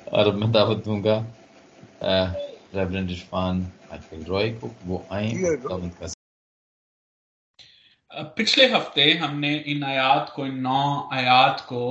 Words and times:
और 0.00 0.34
मैं 0.36 0.50
दावत 0.52 0.84
दूँगा 0.84 1.16
रेवरेंड 2.02 3.10
इरफान 3.10 3.62
आकिल 3.92 4.24
रॉय 4.24 4.50
को 4.54 4.70
वो 4.84 5.04
आए 5.12 5.32
दावत 5.32 5.96
का 6.00 6.12
पिछले 8.36 8.66
हफ़्ते 8.72 9.12
हमने 9.14 9.54
इन 9.56 9.84
आयात 9.84 10.32
को 10.36 10.46
इन 10.46 10.58
नौ 10.60 11.08
आयात 11.12 11.60
को 11.68 11.82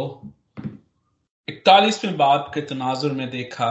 इकतालीसवें 1.47 2.17
बाब 2.17 2.51
के 2.53 2.61
तनाजुर 2.61 3.11
में 3.11 3.29
देखा। 3.29 3.69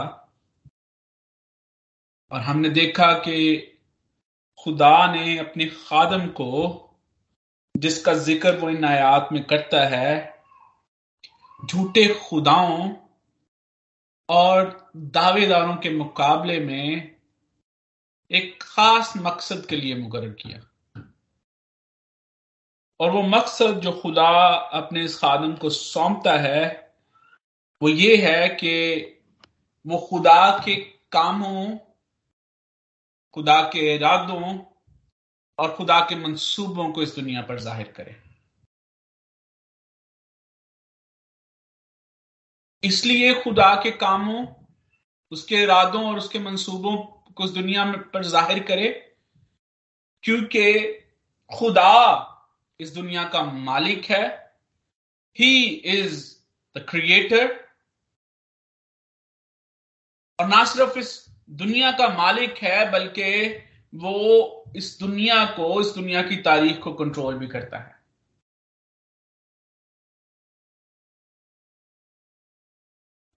और 2.31 2.39
हमने 2.39 2.69
देखा 2.69 3.11
कि 3.13 3.57
खुदा 4.59 5.13
ने 5.13 5.37
अपने 5.37 5.65
खादम 5.65 6.27
को 6.39 6.49
जिसका 7.75 8.13
ज़िक्र 8.13 8.55
वो 8.57 8.69
इन 8.69 8.85
आयात 8.85 9.29
में 9.31 9.43
करता 9.43 9.87
है 9.87 10.11
झूठे 11.65 12.07
खुदाओं 12.19 12.89
और 14.31 14.91
दावेदारों 14.95 15.75
के 15.75 15.89
मुकाबले 15.89 16.59
में 16.59 17.15
एक 18.31 18.63
खास 18.63 19.13
मकसद 19.17 19.65
के 19.65 19.75
लिए 19.75 19.95
मुकर 19.95 20.29
किया। 20.29 20.59
और 22.99 23.11
वो 23.11 23.21
मकसद 23.21 23.79
जो 23.79 23.91
खुदा 23.91 24.29
अपने 24.73 25.03
इस 25.03 25.17
खादम 25.17 25.55
को 25.55 25.69
सौंपता 25.69 26.37
है, 26.37 26.93
वो 27.81 27.89
ये 27.89 28.15
है 28.17 28.49
कि 28.49 28.99
वो 29.85 29.97
खुदा 29.97 30.57
के 30.65 30.75
कामों, 31.11 31.77
खुदा 33.33 33.61
के 33.61 33.95
इरादों 33.95 34.59
और 35.59 35.75
खुदा 35.75 35.99
के 35.99 36.15
मंसूबों 36.15 36.91
को 36.91 37.03
इस 37.03 37.15
दुनिया 37.15 37.41
पर 37.41 37.59
ज़ाहिर 37.59 37.87
करे। 37.87 38.30
इसलिए 42.83 43.33
खुदा 43.33 43.73
के 43.75 43.91
कामों, 43.91 44.45
उसके 45.31 45.55
इरादों 45.55 46.03
और 46.09 46.17
उसके 46.17 46.39
मंसूबों 46.39 46.95
को 47.35 47.45
इस 47.45 47.51
दुनिया 47.51 47.85
में 47.85 47.99
पर 48.11 48.23
ज़ाहिर 48.23 48.63
करे, 48.63 48.89
क्योंकि 50.23 50.83
खुदा 51.51 52.27
इस 52.79 52.93
दुनिया 52.93 53.23
का 53.23 53.43
मालिक 53.43 54.05
है। 54.05 54.27
ही 55.35 55.65
इज़ 55.67 56.23
द 56.75 56.85
क्रिएटर 56.89 57.47
और 60.39 60.47
ना 60.47 60.63
सिर्फ़ 60.65 60.97
इस 60.99 61.13
दुनिया 61.49 61.91
का 61.91 62.07
मालिक 62.09 62.57
है, 62.57 62.91
बल्कि 62.91 63.47
वो 63.93 64.73
इस 64.75 64.97
दुनिया 64.99 65.43
को, 65.45 65.81
इस 65.81 65.87
दुनिया 65.87 66.21
की 66.21 66.35
तारीख 66.41 66.79
को 66.79 66.93
कंट्रोल 66.93 67.35
भी 67.35 67.47
करता 67.47 67.77
है। 67.77 68.00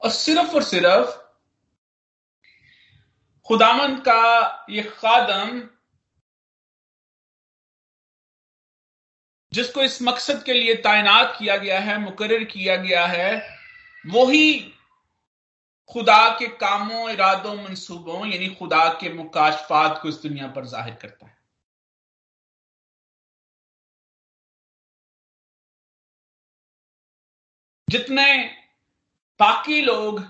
और 0.05 0.11
सिर्फ़ 0.11 0.55
और 0.55 0.63
सिर्फ़ 0.63 1.17
खुदामंद 3.47 4.01
का 4.01 4.67
ये 4.71 4.83
खादम, 4.83 5.69
जिसको 9.53 9.83
इस 9.83 10.03
मकसद 10.03 10.43
के 10.43 10.53
लिए 10.53 10.75
तैनात 10.75 11.37
किया 11.39 11.57
गया 11.57 11.81
है 11.81 11.99
मुकर 12.01 12.45
किया 12.45 12.77
गया 12.77 13.07
है, 13.07 13.31
वही 14.05 14.61
खुदा 15.91 16.29
के 16.39 16.47
कामों, 16.49 17.11
इरादों, 17.11 17.55
मंसूबों, 17.55 18.27
यानी 18.27 18.49
खुदा 18.55 18.89
के 19.01 19.13
मुकाशफात 19.13 19.99
को 20.03 20.09
इस 20.09 20.15
दुनिया 20.15 20.49
पर 20.49 20.67
ज़ाहिर 20.67 20.95
करता 20.95 21.27
है। 21.27 21.37
जितने 27.89 28.25
बाकी 29.45 29.81
लोग 29.81 30.21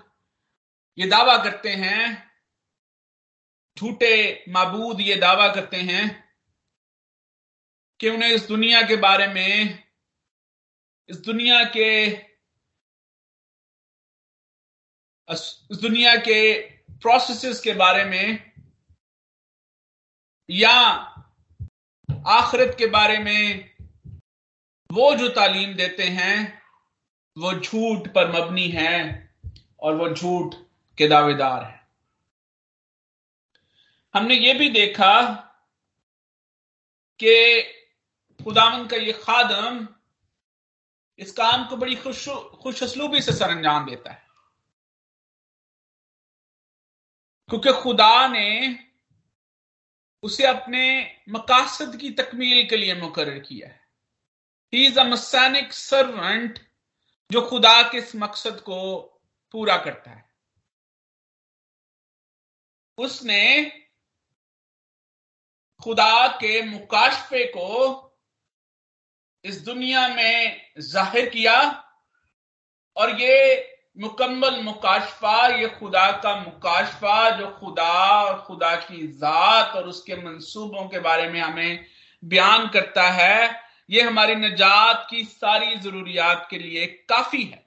ये 0.99 1.07
दावा 1.07 1.45
करते 1.45 1.69
हैं, 1.69 2.33
झूठे 3.79 4.45
मबूद 4.49 5.01
ये 5.01 5.15
दावा 5.15 5.55
करते 5.55 5.77
हैं 5.77 6.25
कि 8.01 8.09
उन्हें 8.11 8.31
इस 8.31 8.47
दुनिया 8.49 8.83
के 8.83 8.97
बारे 8.97 9.27
में, 9.27 9.85
इस 11.09 11.17
दुनिया 11.17 11.65
के, 11.65 12.07
इस 15.29 15.79
दुनिया 15.83 16.17
के 16.17 16.61
प्रोसेसेस 16.91 17.61
के 17.61 17.73
बारे 17.75 18.05
में 18.05 18.53
या 20.51 20.77
आखिरत 22.27 22.77
के 22.79 22.87
बारे 22.87 23.19
में 23.19 23.71
वो 24.93 25.15
जो 25.15 25.29
तालीम 25.29 25.75
देते 25.75 26.03
हैं 26.03 26.64
वो 27.39 27.53
झूठ 27.53 28.09
पर 28.09 28.33
मबनी 28.33 28.69
है 28.69 29.31
और 29.81 29.95
वो 29.95 30.09
झूठ 30.09 30.55
के 30.99 31.09
दावेदार 31.09 31.65
है। 31.65 31.89
हमने 34.15 34.35
ये 34.35 34.55
भी 34.55 34.69
देखा 34.69 35.33
कि 37.19 37.63
खुदावन 38.45 38.87
का 38.87 38.97
ये 38.97 39.13
खादम 39.13 39.89
इस 41.19 41.33
काम 41.33 41.69
को 41.69 41.77
बड़ी 41.77 41.97
खुश 41.97 42.29
खुश 42.63 42.83
असलूबी 42.83 43.21
से 43.21 43.33
सर 43.33 43.51
अंजाम 43.51 43.91
देता 43.91 44.13
है। 44.13 44.25
क्योंकि 47.49 47.73
खुदा 47.73 48.29
ने 48.29 48.79
उसे 50.23 50.47
अपने 50.47 51.17
मकासद 51.29 51.97
की 51.97 52.11
तकमील 52.11 52.69
के 52.69 52.77
लिए 52.77 52.95
मुकर 52.95 53.39
किया 53.39 53.69
है। 53.69 53.89
ही 54.75 54.87
इज़ 54.87 55.01
अ 55.01 55.05
मसैनिक 55.05 55.73
सर्वेंट 55.73 56.64
जो 57.35 57.41
खुदा 57.41 57.83
के 57.83 57.99
इस 57.99 58.15
मकसद 58.17 58.61
को 58.61 58.77
पूरा 59.55 59.77
करता 59.77 60.11
है। 60.11 60.25
उसने 62.99 63.65
खुदा 65.81 66.27
के 66.37 66.61
मुकाशफे 66.63 67.45
को 67.47 67.71
इस 69.45 69.61
दुनिया 69.65 70.07
में 70.09 70.61
ज़ाहिर 70.81 71.29
किया 71.31 71.57
और 72.97 73.11
ये 73.21 73.35
मुकम्मल 73.99 74.61
मुकाशफा, 74.63 75.47
ये 75.47 75.69
खुदा 75.71 76.11
का 76.23 76.37
मुकाशफा 76.37 77.31
जो 77.31 77.51
खुदा 77.51 77.93
और 78.23 78.41
खुदा 78.43 78.75
की 78.77 79.07
ज़ात 79.09 79.77
और 79.77 79.89
उसके 79.89 80.17
मंसूबों 80.17 80.89
के 80.89 80.99
बारे 81.01 81.29
में 81.29 81.41
हमें 81.41 81.85
बयान 82.23 82.69
करता 82.69 83.11
है 83.11 83.64
ये 83.91 84.03
हमारी 84.03 84.35
निजात 84.35 85.07
की 85.11 85.25
सारी 85.25 85.77
जरूरियात 85.77 86.47
के 86.51 86.59
लिए 86.59 86.87
काफ़ी 86.87 87.43
है। 87.45 87.65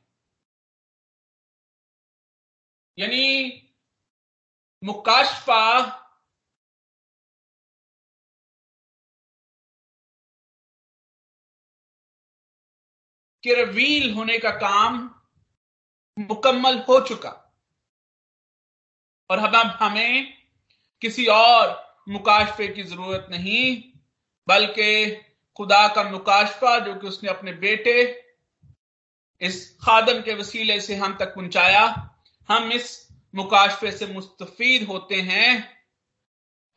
यानी 2.98 3.64
मुकाशफा 4.84 5.82
के 13.44 13.64
रवील 13.64 14.14
होने 14.14 14.38
का 14.40 14.52
काम 14.52 14.98
मुकम्मल 16.20 16.78
हो 16.80 17.00
चुका। 17.08 17.30
और 19.30 19.40
हम 19.40 19.60
अब 19.60 19.78
हमें 19.82 20.34
किसी 21.02 21.26
और 21.26 22.04
मुकाशफे 22.10 22.68
की 22.68 22.84
ज़रूरत 22.84 23.28
नहीं, 23.30 23.94
बल्कि 24.48 25.27
खुदा 25.58 25.88
का 25.88 26.04
मुकाशफा 26.04 26.80
जो 26.80 26.96
कि 26.96 27.08
उसने 27.08 27.30
अपने 27.30 27.54
बेटे 27.54 28.24
इस 29.42 29.78
खादम 29.84 30.22
के 30.22 30.34
वसीले 30.34 30.82
से 30.82 30.96
हम 30.96 31.18
तक 31.18 31.36
पहुँचाया। 31.36 32.10
हम 32.50 32.72
इस 32.72 33.08
मुकाशफे 33.36 33.92
से 33.92 34.08
मुस्तफीद 34.08 34.88
होते 34.88 35.22
हैं 35.22 35.78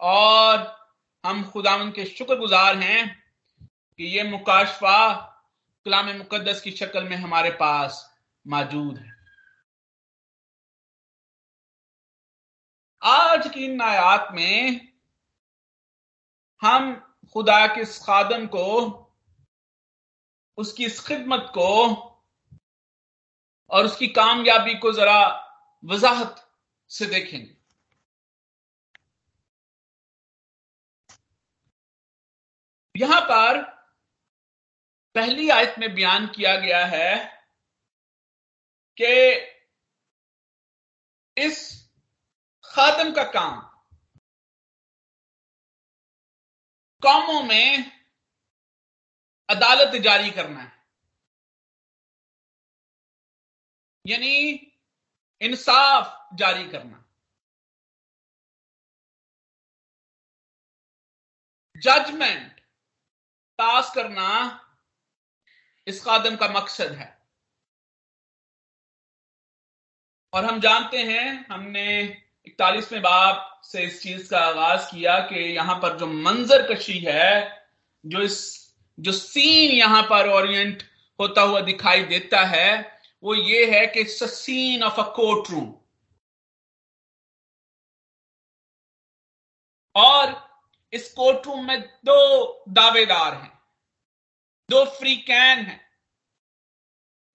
और 0.00 0.80
हम 1.24 1.50
खुदावन 1.50 1.90
के 1.90 2.04
शुक्रगुजार 2.04 2.76
हैं 2.76 3.22
कि 3.98 4.04
ये 4.04 4.22
मुकाशफा 4.22 5.26
कलाम 5.86 6.08
मुकद्दस 6.16 6.60
की 6.60 6.70
शक्ल 6.70 7.04
में 7.04 7.16
हमारे 7.16 7.50
पास 7.50 8.16
मौजूद 8.46 8.98
है। 8.98 9.12
आज 13.02 13.50
की 13.54 13.64
इन 13.64 13.78
में 14.34 14.88
हम 16.62 17.09
खुदा 17.32 17.66
के 17.66 17.80
इस 17.80 17.98
खादम 17.98 18.46
को, 18.46 18.66
उसकी 20.58 20.84
इस 20.84 21.00
खिदमत 21.06 21.50
को 21.54 21.70
और 23.70 23.84
उसकी 23.84 24.06
कामयाबी 24.08 24.74
को 24.74 24.92
जरा 24.92 25.20
वजाहत 25.84 26.44
से 26.90 27.06
देखेंगे 27.06 27.56
यहाँ 32.94 33.20
पर 33.20 33.62
पहली 35.14 35.48
आयत 35.48 35.74
में 35.78 35.94
बयान 35.94 36.26
किया 36.26 36.56
गया 36.56 36.84
है 36.86 37.16
कि 38.98 39.12
इस 41.36 41.60
खादम 42.64 43.12
का 43.12 43.22
काम 43.24 43.69
कौमों 47.02 47.42
में 47.42 48.00
अदालत 49.50 50.02
जारी 50.02 50.30
करना 50.30 50.60
है। 50.60 50.86
यानी 54.06 54.36
इंसाफ 55.40 56.28
जारी 56.34 56.68
करना। 56.68 56.96
जजमेंट 61.76 62.60
पास 63.58 63.94
करना 63.94 64.28
इस 65.86 66.04
खादम 66.04 66.36
का 66.36 66.48
मकसद 66.48 66.92
है। 66.92 67.20
और 70.32 70.44
हम 70.44 70.60
जानते 70.60 70.98
हैं 70.98 71.46
हमने 71.46 71.86
इकतालीसवें 72.46 73.00
बाप 73.02 73.60
से 73.64 73.82
इस 73.84 74.02
चीज़ 74.02 74.28
का 74.30 74.38
आगाज़ 74.40 74.90
किया 74.90 75.18
कि 75.28 75.40
यहाँ 75.54 75.74
पर 75.82 75.96
जो 75.98 76.06
मंजर 76.06 76.62
कशी 76.72 76.98
है, 76.98 77.58
जो 78.04 78.22
इस, 78.22 78.38
जो 78.98 79.12
सीन 79.12 79.70
यहाँ 79.70 80.02
पर 80.02 80.28
ओरिएंट 80.28 80.82
होता 81.18 81.42
हुआ 81.42 81.60
दिखाई 81.60 82.02
देता 82.04 82.40
है, 82.46 83.00
वो 83.22 83.34
ये 83.34 83.64
है 83.70 83.86
कि 83.86 84.04
scene 84.04 84.82
of 84.82 85.00
a 85.00 85.04
court 85.16 85.50
room 85.50 85.72
और 89.94 90.34
इस 90.92 91.12
कोर्ट 91.12 91.46
रूम 91.46 91.66
में 91.66 91.80
दो 92.04 92.64
दावेदार 92.68 93.34
हैं, 93.34 93.52
दो 94.68 94.84
फ्री 94.98 95.16
कैन 95.16 95.58
हैं। 95.58 95.80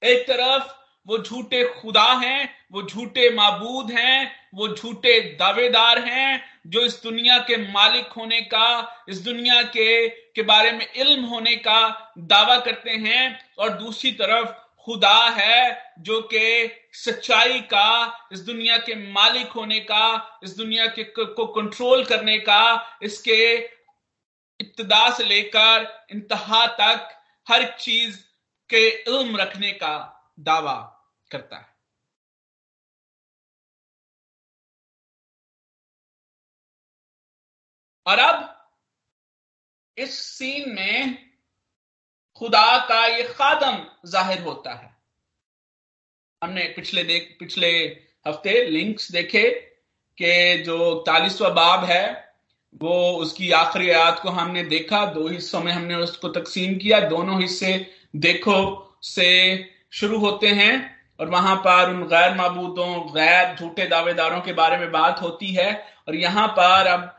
एक 0.01 0.27
तरफ़ 0.27 0.73
वो 1.07 1.17
झूठे 1.17 1.63
खुदा 1.81 2.13
हैं, 2.13 2.65
वो 2.71 2.83
झूठे 2.83 3.29
माबूद 3.29 3.91
हैं, 3.91 4.49
वो 4.53 4.67
झूठे 4.67 5.19
दावेदार 5.19 5.99
हैं, 5.99 6.59
जो 6.67 6.81
इस 6.81 7.03
दुनिया 7.03 7.37
के 7.37 7.71
मालिक 7.71 8.07
होने 8.07 8.41
का, 8.41 8.95
इस 9.09 9.17
दुनिया 9.17 9.61
के 9.61 10.09
के 10.09 10.41
बारे 10.41 10.71
में 10.71 10.93
इल्म 10.93 11.25
होने 11.25 11.55
का 11.55 12.13
दावा 12.17 12.59
करते 12.59 12.91
हैं। 12.91 13.51
और 13.59 13.69
दूसरी 13.69 14.11
तरफ़ 14.11 14.49
खुदा 14.83 15.29
है, 15.29 15.93
जो 15.99 16.21
कि 16.21 16.71
सच्चाई 16.93 17.59
का, 17.59 18.19
इस 18.31 18.39
दुनिया 18.39 18.77
के 18.77 19.11
मालिक 19.11 19.47
होने 19.47 19.79
का, 19.79 20.39
इस 20.43 20.57
दुनिया 20.57 20.87
के, 20.87 21.03
को 21.03 21.45
कंट्रोल 21.45 22.05
करने 22.05 22.37
का, 22.37 22.97
इसके 23.03 23.55
इब्तदा 24.61 25.09
से 25.09 25.23
लेकर 25.23 26.05
इंतहा 26.11 26.67
तक 26.67 27.21
हर 27.49 27.63
चीज़ 27.79 28.19
के 28.69 28.89
इल्म 28.89 29.37
रखने 29.37 29.71
का 29.71 30.27
दावा। 30.39 30.91
करता 31.31 31.57
है। 31.57 31.73
और 38.05 38.19
अब 38.19 38.51
इस 39.97 40.19
सीन 40.19 40.69
में 40.69 41.17
खुदा 42.35 42.77
का 42.87 43.05
ये 43.07 43.23
खादम 43.23 43.85
ज़ाहिर 44.09 44.41
होता 44.41 44.73
है। 44.73 44.93
हमने 46.41 46.63
पिछले 46.63 47.03
देख, 47.03 47.35
पिछले 47.39 47.69
हफ़्ते 48.27 48.63
लिंक्स 48.69 49.11
देखे 49.11 49.49
कि 50.17 50.63
जो 50.63 50.95
तालीसवा 51.01 51.49
बाब 51.49 51.83
है, 51.83 52.33
वो 52.81 53.11
उसकी 53.17 53.51
आखिरी 53.51 53.89
आयत 53.89 54.19
को 54.19 54.29
हमने 54.29 54.63
देखा, 54.63 55.05
दो 55.05 55.27
हिस्सों 55.27 55.61
में 55.61 55.71
हमने 55.71 55.95
उसको 55.95 56.29
तकसीम 56.29 56.75
किया, 56.77 56.99
दोनों 56.99 57.41
हिस्से 57.41 57.91
देखो 58.15 58.97
से 59.03 59.29
शुरू 59.91 60.19
होते 60.19 60.47
हैं। 60.47 60.94
और 61.19 61.29
वहाँ 61.29 61.55
पर 61.57 61.89
उन 61.89 62.03
गैर 62.07 62.33
मबूतों 62.35 62.87
गैर 63.13 63.55
झूठे 63.55 63.87
दावेदारों 63.87 64.41
के 64.41 64.53
बारे 64.53 64.77
में 64.77 64.91
बात 64.91 65.21
होती 65.21 65.53
है। 65.53 65.73
और 66.07 66.15
यहाँ 66.15 66.47
पर 66.49 66.87
अब 66.87 67.11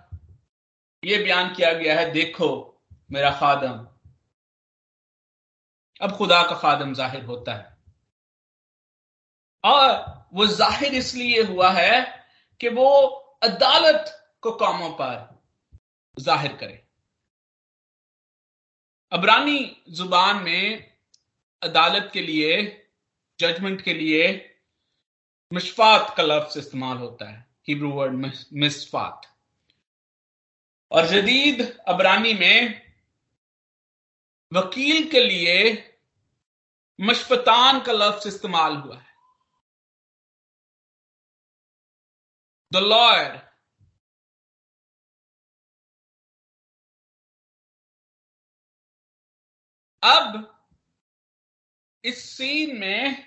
यह 1.03 1.23
बयान 1.25 1.55
किया 1.55 1.73
गया 1.73 1.99
है, 1.99 2.11
देखो 2.13 2.83
मेरा 3.13 3.31
खादम। 3.31 3.87
अब 6.01 6.17
खुदा 6.17 6.43
का 6.43 6.57
खादम 6.57 6.93
ज़ाहिर 6.95 7.25
होता 7.25 7.55
है। 7.55 7.75
और 9.65 10.27
वो 10.35 10.47
ज़ाहिर 10.47 10.95
इसलिए 10.95 11.43
हुआ 11.43 11.71
है 11.73 12.01
कि 12.61 12.69
वो 12.69 12.89
अदालत 13.43 14.13
को 14.43 14.51
कामों 14.55 14.91
पर 14.91 15.15
ज़ाहिर 16.17 16.53
करे। 16.53 16.83
अबरानी 19.13 19.61
ज़ुबान 19.91 20.37
में 20.37 20.93
अदालत 21.63 22.11
के 22.13 22.23
लिए 22.23 22.57
जजमेंट 23.41 23.83
के 23.83 23.95
लिए 23.95 24.29
मिशफात 25.53 26.15
का 26.17 26.23
लफ्ज 26.23 26.59
इस्तेमाल 26.59 26.97
होता 26.97 27.29
है 27.31 27.45
हिब्रू 27.69 27.91
वर्ड 27.93 28.33
मिसफात 28.53 29.27
और 30.91 31.07
जदीद 31.07 31.61
अबरानी 31.89 32.35
में 32.35 32.83
वकील 34.53 35.11
के 35.11 35.21
लिए 35.21 35.57
मशफतान 36.99 37.81
का 37.81 37.93
लफ्ज 37.93 38.27
इस्तेमाल 38.27 38.77
हुआ 38.77 38.97
है। 38.97 39.15
द 42.73 42.77
लॉयर 42.77 43.35
अब 50.03 50.56
इस 52.07 52.25
सीन 52.31 52.77
में 52.77 53.23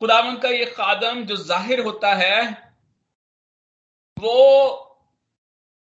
खुदावन 0.00 0.36
का 0.38 0.48
ये 0.48 0.64
खादम 0.66 1.24
जो 1.24 1.36
ज़ाहिर 1.36 1.80
होता 1.80 2.14
है, 2.14 2.72
वो 4.16 4.36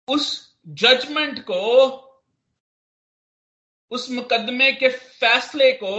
उस 0.08 0.56
जजमेंट 0.68 1.40
को, 1.40 1.62
उस 3.92 4.10
मुकदमे 4.10 4.72
के 4.72 4.90
फैसले 4.90 5.72
को, 5.72 5.96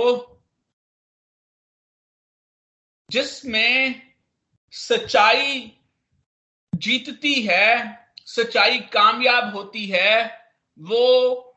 जिसमें 3.10 4.02
सच्चाई 4.72 5.80
जीतती 6.74 7.34
है, 7.42 7.98
सच्चाई 8.26 8.78
कामयाब 8.78 9.54
होती 9.54 9.86
है, 9.86 10.26
वो 10.78 11.50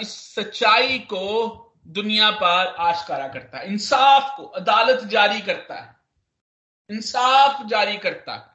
इस 0.00 0.14
सच्चाई 0.34 0.98
को 0.98 1.61
दुनिया 1.86 2.30
पर 2.30 2.66
आशकारा 2.66 3.28
करता 3.28 3.58
है। 3.58 3.66
इंसाफ 3.66 4.36
को 4.36 4.44
अदालत 4.44 5.04
जारी 5.04 5.40
करता 5.40 5.80
है। 5.80 5.96
इंसाफ 6.90 7.66
जारी 7.66 7.98
करता 7.98 8.34
है। 8.34 8.52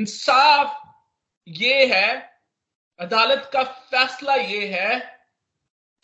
इंसाफ 0.00 0.96
ये 1.48 1.86
है, 1.94 2.40
अदालत 2.98 3.50
का 3.52 3.62
फैसला 3.62 4.34
ये 4.34 4.80
है 4.80 5.20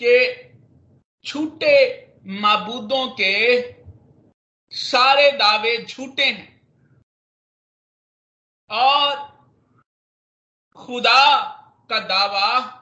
कि 0.03 0.37
झूठे 1.27 2.07
मबूदों 2.27 3.09
के 3.09 3.73
सारे 4.71 5.33
दावे 5.33 5.85
झूठे 5.85 6.25
हैं। 6.25 6.62
और 8.71 9.33
खुदा 10.77 11.41
का 11.91 11.99
दावा, 11.99 12.79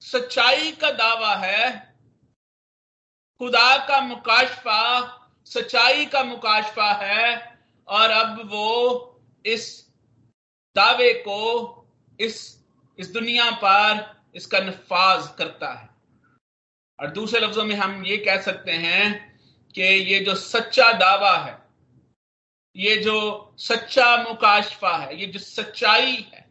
सच्चाई 0.00 0.72
का 0.72 0.90
दावा 0.90 1.34
है, 1.34 1.96
खुदा 3.38 3.86
का 3.86 4.00
मुकाशफा, 4.00 5.12
सच्चाई 5.44 6.06
का 6.06 6.22
मुकाशफा 6.22 6.92
है, 6.92 7.58
और 7.88 8.10
अब 8.10 8.50
वो 8.50 9.20
इस 9.46 9.90
दावे 10.76 11.12
को, 11.12 11.40
इस 12.20 12.56
इस 12.98 13.10
दुनिया 13.10 13.50
पर 13.50 14.22
इसका 14.34 14.58
नफाज 14.58 15.28
करता 15.38 15.72
है। 15.74 15.88
और 17.00 17.10
दूसरे 17.10 17.40
लफ्जों 17.40 17.64
में 17.64 17.74
हम 17.74 18.06
ये 18.06 18.16
कह 18.16 18.42
सकते 18.42 18.72
हैं 18.72 19.38
कि 19.74 19.82
ये 19.82 20.24
जो 20.24 20.34
सच्चा 20.34 20.92
दावा 20.92 21.36
है 21.36 21.65
ये 22.76 22.96
जो 22.96 23.54
सच्चा 23.58 24.16
मुकाशफा 24.16 24.96
है, 24.96 25.20
ये 25.20 25.26
जो 25.26 25.38
सच्चाई 25.38 26.16
है, 26.34 26.50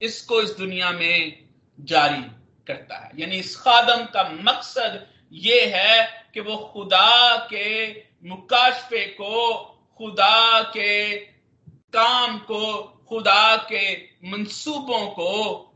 इसको 0.00 0.42
इस 0.42 0.50
दुनिया 0.50 0.90
में 0.90 1.48
जारी 1.80 2.22
करता 2.66 2.96
है। 2.96 3.10
यानी 3.18 3.36
इस 3.36 3.56
खादम 3.56 4.04
का 4.04 4.28
मकसद 4.28 5.06
ये 5.32 5.66
है 5.66 6.30
कि 6.34 6.40
वो 6.40 6.56
खुदा 6.56 7.36
के 7.36 7.92
मुकाशफे 8.28 9.04
को, 9.06 9.64
खुदा 9.98 10.62
के 10.62 11.16
काम 11.66 12.38
को, 12.38 12.82
खुदा 13.08 13.56
के 13.56 13.94
मंसूबों 14.30 15.06
को 15.06 15.70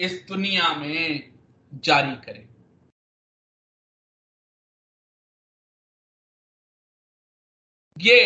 इस 0.00 0.24
दुनिया 0.28 0.74
में 0.74 1.32
जारी 1.74 2.16
करे। 2.16 2.47
ये 8.00 8.18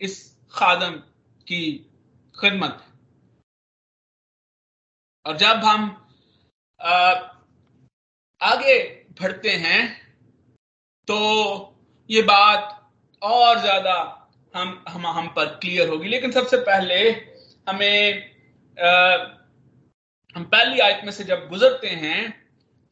इस 0.00 0.16
खादम 0.52 0.92
की 1.46 1.62
खिदमत। 2.34 2.78
है 2.80 2.90
और 5.26 5.36
जब 5.36 5.64
हम 5.64 5.88
आगे 8.40 8.78
बढ़ते 9.20 9.50
हैं 9.64 9.80
तो 11.08 11.16
ये 12.10 12.22
बात 12.22 12.76
और 13.22 13.60
ज़्यादा 13.60 13.94
हम 14.54 14.84
हम 14.88 15.06
हम 15.06 15.26
पर 15.28 15.46
क्लियर 15.56 15.88
होगी। 15.88 16.08
लेकिन 16.08 16.32
सबसे 16.32 16.56
पहले 16.56 17.00
हमें 17.66 18.30
आ, 18.78 18.90
हम 20.36 20.44
पहली 20.44 20.80
आयत 20.80 21.04
में 21.04 21.12
से 21.12 21.24
जब 21.24 21.48
गुजरते 21.48 21.88
हैं 21.88 22.20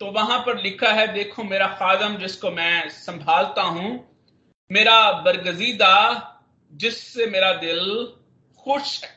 तो 0.00 0.10
वहाँ 0.12 0.38
पर 0.46 0.62
लिखा 0.62 0.92
है 0.92 1.06
देखो 1.14 1.44
मेरा 1.44 1.66
खादम 1.78 2.16
जिसको 2.16 2.50
मैं 2.50 2.88
संभालता 2.90 3.62
हूँ 3.62 3.88
मेरा 4.70 5.10
बरगजीदा 5.22 5.94
जिससे 6.72 7.26
मेरा 7.26 7.52
दिल 7.60 7.80
खुश 8.58 9.02
है। 9.04 9.10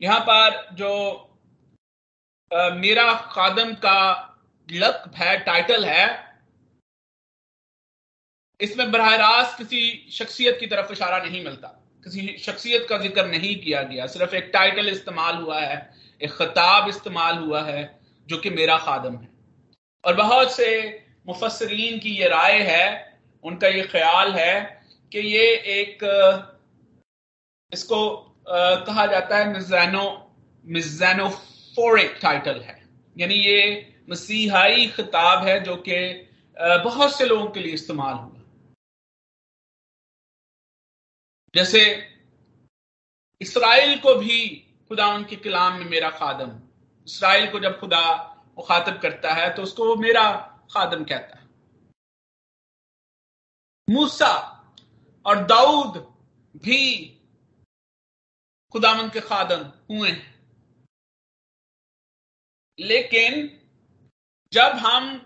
यहाँ 0.00 0.20
पर 0.20 0.74
जो 0.74 0.90
आ, 2.50 2.68
मेरा 2.70 3.12
खादम 3.32 3.72
का 3.76 4.00
लक 4.68 5.10
है 5.14 5.38
टाइटल 5.44 5.84
है 5.84 6.06
इसमें 8.60 8.90
बरह 8.92 9.14
रास्त 9.16 9.58
किसी 9.58 9.80
शख्सियत 10.12 10.56
की 10.60 10.66
तरफ़ 10.66 10.92
इशारा 10.92 11.18
नहीं 11.18 11.42
मिलता। 11.44 11.68
किसी 12.06 12.36
शख्सियत 12.38 12.86
का 12.90 12.98
ज़िक्र 12.98 13.26
नहीं 13.26 13.54
किया 13.60 13.82
गया। 13.82 14.06
सिर्फ़ 14.06 14.34
एक 14.34 14.50
टाइटल 14.52 14.88
इस्तेमाल 14.88 15.36
हुआ 15.36 15.60
है 15.60 15.76
एक 16.20 16.30
खताब 16.32 16.88
इस्तेमाल 16.88 17.38
हुआ 17.38 17.62
है 17.64 17.82
जो 18.26 18.36
कि 18.38 18.50
मेरा 18.50 18.78
खादम 18.78 19.16
है। 19.16 19.28
और 20.04 20.16
बहुत 20.16 20.52
से 20.52 20.68
मुफसरीन 21.28 21.98
की 21.98 22.10
ये 22.10 22.28
राय 22.28 22.58
है, 22.62 22.84
उनका 23.44 23.68
ये 23.68 23.82
ख्याल 23.86 24.32
है 24.34 24.54
कि 25.12 25.18
ये 25.18 25.46
एक, 25.74 25.98
इसको 27.72 28.00
कहा 28.48 29.06
जाता 29.06 29.36
है 29.36 29.52
मिजानो, 29.52 30.06
मिजानोफोरिक 30.64 32.18
टाइटल 32.22 32.60
है। 32.60 32.76
यानी 33.16 33.34
ये 33.34 33.60
मसीहाई 34.10 34.86
खिताब 34.88 35.46
है 35.46 35.58
जो 35.64 35.76
कि 35.88 35.98
बहुत 36.84 37.16
से 37.16 37.26
लोगों 37.26 37.46
के 37.46 37.60
लिए 37.60 37.74
इस्तेमाल 37.74 38.14
हुआ। 38.14 38.34
जैसे, 41.54 41.80
इसराइल 43.40 43.98
को 43.98 44.14
भी 44.14 44.38
खुदा 44.88 45.06
उनके 45.08 45.36
कलाम 45.36 45.78
में 45.78 45.84
मेरा 45.86 46.10
खादम। 46.10 46.50
इसराइल 47.06 47.50
को 47.50 47.60
जब 47.60 47.78
खुदा 47.80 48.04
मुखातब 48.58 48.98
करता 49.00 49.32
है 49.34 49.52
तो 49.54 49.62
उसको 49.62 49.86
वो 49.88 49.94
मेरा 49.96 50.24
खादम 50.72 51.04
कहता 51.04 51.38
है। 51.38 51.46
मूसा 53.90 54.32
और 55.26 55.44
दाऊद 55.44 55.96
भी 56.56 57.04
खुदामंद 58.72 59.12
के 59.12 59.20
खादम 59.20 59.64
हुए 59.90 60.10
हैं। 60.10 60.38
लेकिन 62.78 63.32
जब 64.52 64.72
हम 64.78 65.24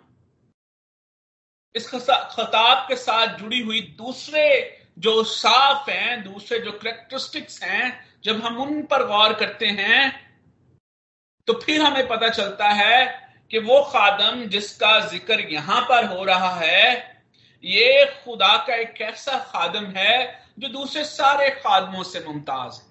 इस 1.75 1.91
खताब 1.91 2.89
के 2.89 2.97
साथ 2.97 3.39
जुड़ी 3.39 3.61
हुई 3.61 3.81
दूसरे 3.81 4.45
जो 4.99 5.25
साफ़ 5.25 5.91
हैं, 5.91 6.23
दूसरे 6.25 6.59
जो 6.59 6.73
करेक्टरिस्टिक्स 6.73 7.63
हैं, 7.63 8.21
जब 8.25 8.45
हम 8.45 8.59
उन 8.59 8.83
पर 8.87 9.07
गौर 9.07 9.35
करते 9.35 9.67
हैं 9.67 10.23
तो 11.47 11.53
फिर 11.61 11.81
हमें 11.83 12.09
पता 12.09 12.29
चलता 12.29 12.69
है 12.69 13.32
कि 13.53 13.59
वो 13.61 13.81
खादम 13.85 14.45
जिसका 14.49 14.99
ज़िक्र 15.09 15.41
यहाँ 15.51 15.81
पर 15.89 16.05
हो 16.07 16.25
रहा 16.25 16.55
है, 16.57 17.23
ये 17.65 18.05
खुदा 18.25 18.57
का 18.67 18.75
एक 18.77 19.01
ऐसा 19.01 19.39
खादम 19.51 19.85
है 19.97 20.45
जो 20.59 20.69
दूसरे 20.69 21.05
सारे 21.05 21.49
खादमों 21.57 22.03
से 22.03 22.21
मुमताज़ 22.21 22.81
है। 22.81 22.91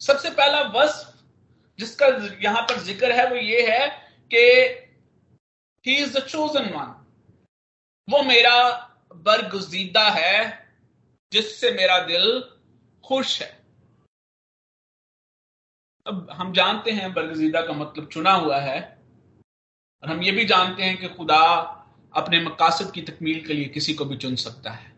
सबसे 0.00 0.30
पहला 0.30 0.60
वस 0.74 1.04
जिसका 1.78 2.06
यहाँ 2.42 2.62
पर 2.62 2.78
ज़िक्र 2.80 3.12
है 3.12 3.28
वो 3.30 3.36
ये 3.36 3.62
है 3.70 3.88
कि 4.30 4.38
he 5.84 5.96
is 5.96 6.16
the 6.18 6.22
chosen 6.26 6.68
one 6.74 6.94
वो 8.08 8.22
मेरा 8.22 8.70
बरगुजीदा 9.14 10.08
है 10.10 10.66
जिससे 11.32 11.70
मेरा 11.72 11.98
दिल 12.06 12.40
खुश 13.04 13.40
है। 13.42 13.57
अब 16.08 16.30
हम 16.30 16.52
जानते 16.52 16.90
हैं 16.90 17.14
बरगजीदा 17.14 17.60
का 17.60 17.72
मतलब 17.72 18.08
चुना 18.08 18.32
हुआ 18.32 18.60
है। 18.60 18.98
और 20.02 20.10
हम 20.10 20.22
ये 20.22 20.30
भी 20.30 20.44
जानते 20.44 20.82
हैं 20.82 20.96
कि 20.96 21.08
खुदा 21.08 21.44
अपने 22.14 22.40
मकासद 22.40 22.92
की 22.92 23.02
तकमील 23.02 23.46
के 23.46 23.54
लिए 23.54 23.64
किसी 23.64 23.94
को 23.94 24.04
भी 24.04 24.16
चुन 24.16 24.36
सकता 24.36 24.70
है। 24.70 24.96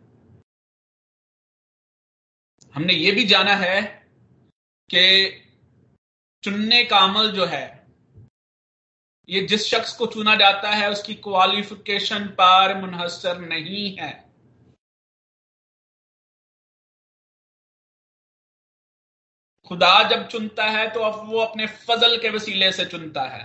हमने 2.74 2.94
ये 2.94 3.12
भी 3.12 3.24
जाना 3.24 3.54
है 3.54 4.06
कि 4.90 5.30
चुनने 6.42 6.84
का 6.84 6.98
अमल 6.98 7.32
जो 7.32 7.44
है, 7.44 7.86
ये 9.28 9.40
जिस 9.46 9.66
शख्स 9.66 9.96
को 9.96 10.06
चुना 10.06 10.34
जाता 10.34 10.70
है, 10.70 10.90
उसकी 10.90 11.14
क्वालिफिकेशन 11.14 12.26
पर 12.26 12.80
मुनहसर 12.80 13.38
नहीं 13.38 13.96
है। 13.96 14.29
खुदा 19.70 20.02
जब 20.02 20.26
चुनता 20.28 20.64
है 20.64 20.90
तो 20.90 21.00
अब 21.00 21.26
वो 21.30 21.38
अपने 21.38 21.66
फजल 21.66 22.16
के 22.20 22.30
वसीले 22.30 22.72
से 22.72 22.84
चुनता 22.84 23.22
है। 23.22 23.42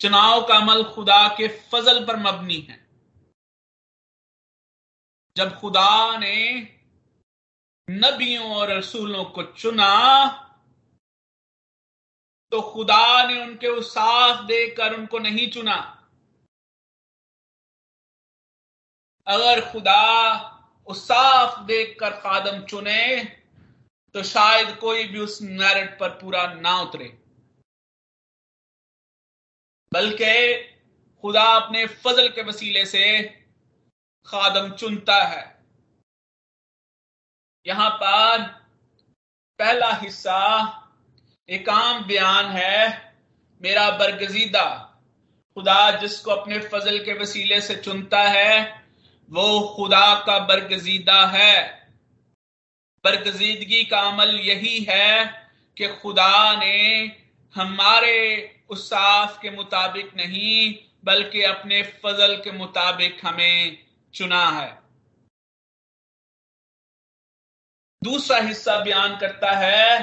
चुनाव 0.00 0.46
का 0.46 0.56
अमल 0.56 0.82
खुदा 0.84 1.28
के 1.28 1.48
फजल 1.48 2.04
पर 2.06 2.16
मबनी 2.16 2.60
है। 2.60 2.78
जब 5.36 5.58
खुदा 5.60 6.18
ने 6.18 6.36
नबियों 7.88 8.54
और 8.56 8.70
रसूलों 8.70 9.24
को 9.24 9.42
चुना 9.42 9.94
तो 12.52 12.60
खुदा 12.72 13.26
ने 13.26 13.40
उनके 13.42 13.68
उसाफ 13.68 14.44
देकर 14.44 14.94
उनको 14.94 15.18
नहीं 15.18 15.50
चुना। 15.50 15.76
अगर 19.26 19.72
खुदा 19.72 20.51
उसाफ 20.88 21.58
देखकर 21.66 22.10
खादम 22.10 22.64
चुने 22.64 23.24
तो 24.14 24.22
शायद 24.22 24.76
कोई 24.76 25.04
भी 25.04 25.18
उस 25.18 25.38
मेरिट 25.42 25.98
पर 26.00 26.08
पूरा 26.08 26.46
ना 26.54 26.80
उतरे। 26.80 27.06
बल्कि 29.92 30.54
खुदा 31.24 31.44
अपने 31.56 31.86
फजल 31.86 32.28
के 32.28 32.42
वसीले 32.42 32.84
से 32.86 33.22
खादम 34.26 34.70
चुनता 34.70 35.22
है। 35.22 35.44
यहाँ 37.66 37.90
पर 37.90 38.42
पहला 39.58 39.92
हिस्सा, 39.92 40.38
एक 41.48 41.68
आम 41.68 42.04
बयान 42.04 42.46
है, 42.46 43.16
मेरा 43.60 43.90
बरगजीदा, 43.90 44.64
खुदा 45.56 45.90
जिसको 45.90 46.30
अपने 46.30 46.58
फजल 46.68 46.98
के 47.04 47.18
वसीले 47.18 47.60
से 47.60 47.76
चुनता 47.76 48.22
है 48.22 48.81
वो 49.30 49.74
खुदा 49.76 50.14
का 50.26 50.38
बरगजीदा 50.38 51.26
है। 51.26 51.88
बरगजीदगी 53.04 53.84
का 53.84 54.00
अमल 54.00 54.34
यही 54.36 54.78
है 54.88 55.24
कि 55.76 55.88
खुदा 55.88 56.56
ने 56.56 56.76
हमारे 57.54 58.18
उसाफ 58.70 59.38
के 59.42 59.50
मुताबिक 59.50 60.14
नहीं, 60.16 60.74
बल्कि 61.04 61.42
अपने 61.42 61.82
फजल 61.82 62.36
के 62.36 62.52
मुताबिक 62.52 63.26
हमें 63.26 63.78
चुना 64.14 64.46
है। 64.50 64.82
दूसरा 68.02 68.38
हिस्सा 68.38 68.78
बयान 68.78 69.16
करता 69.16 69.50
है 69.50 69.98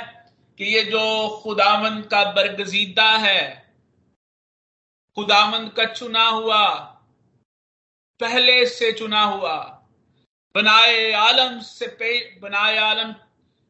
कि 0.58 0.66
ये 0.66 0.84
जो 0.84 1.42
खुदामंद 1.44 2.06
का 2.06 2.24
बरगजीदा 2.32 3.10
है 3.18 3.74
खुदामंद 5.16 5.72
का 5.72 5.86
चुना 5.86 6.26
हुआ 6.26 6.66
पहले 8.20 8.66
से 8.66 8.92
चुना 8.94 9.24
हुआ, 9.24 9.58
बनाए 10.56 11.12
आलम 11.12 11.60
से 11.62 11.88
पे, 11.88 12.40
बनाए 12.40 12.78
आलम 12.78 13.14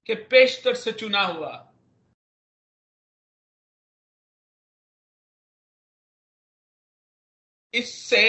के 0.06 0.16
पेशतर 0.16 0.76
से 0.76 0.92
चुना 0.92 1.22
हुआ। 1.22 1.66
इससे 7.74 8.26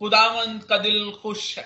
खुदावंद 0.00 0.64
का 0.64 0.78
दिल 0.78 1.12
खुश 1.22 1.58
है। 1.58 1.64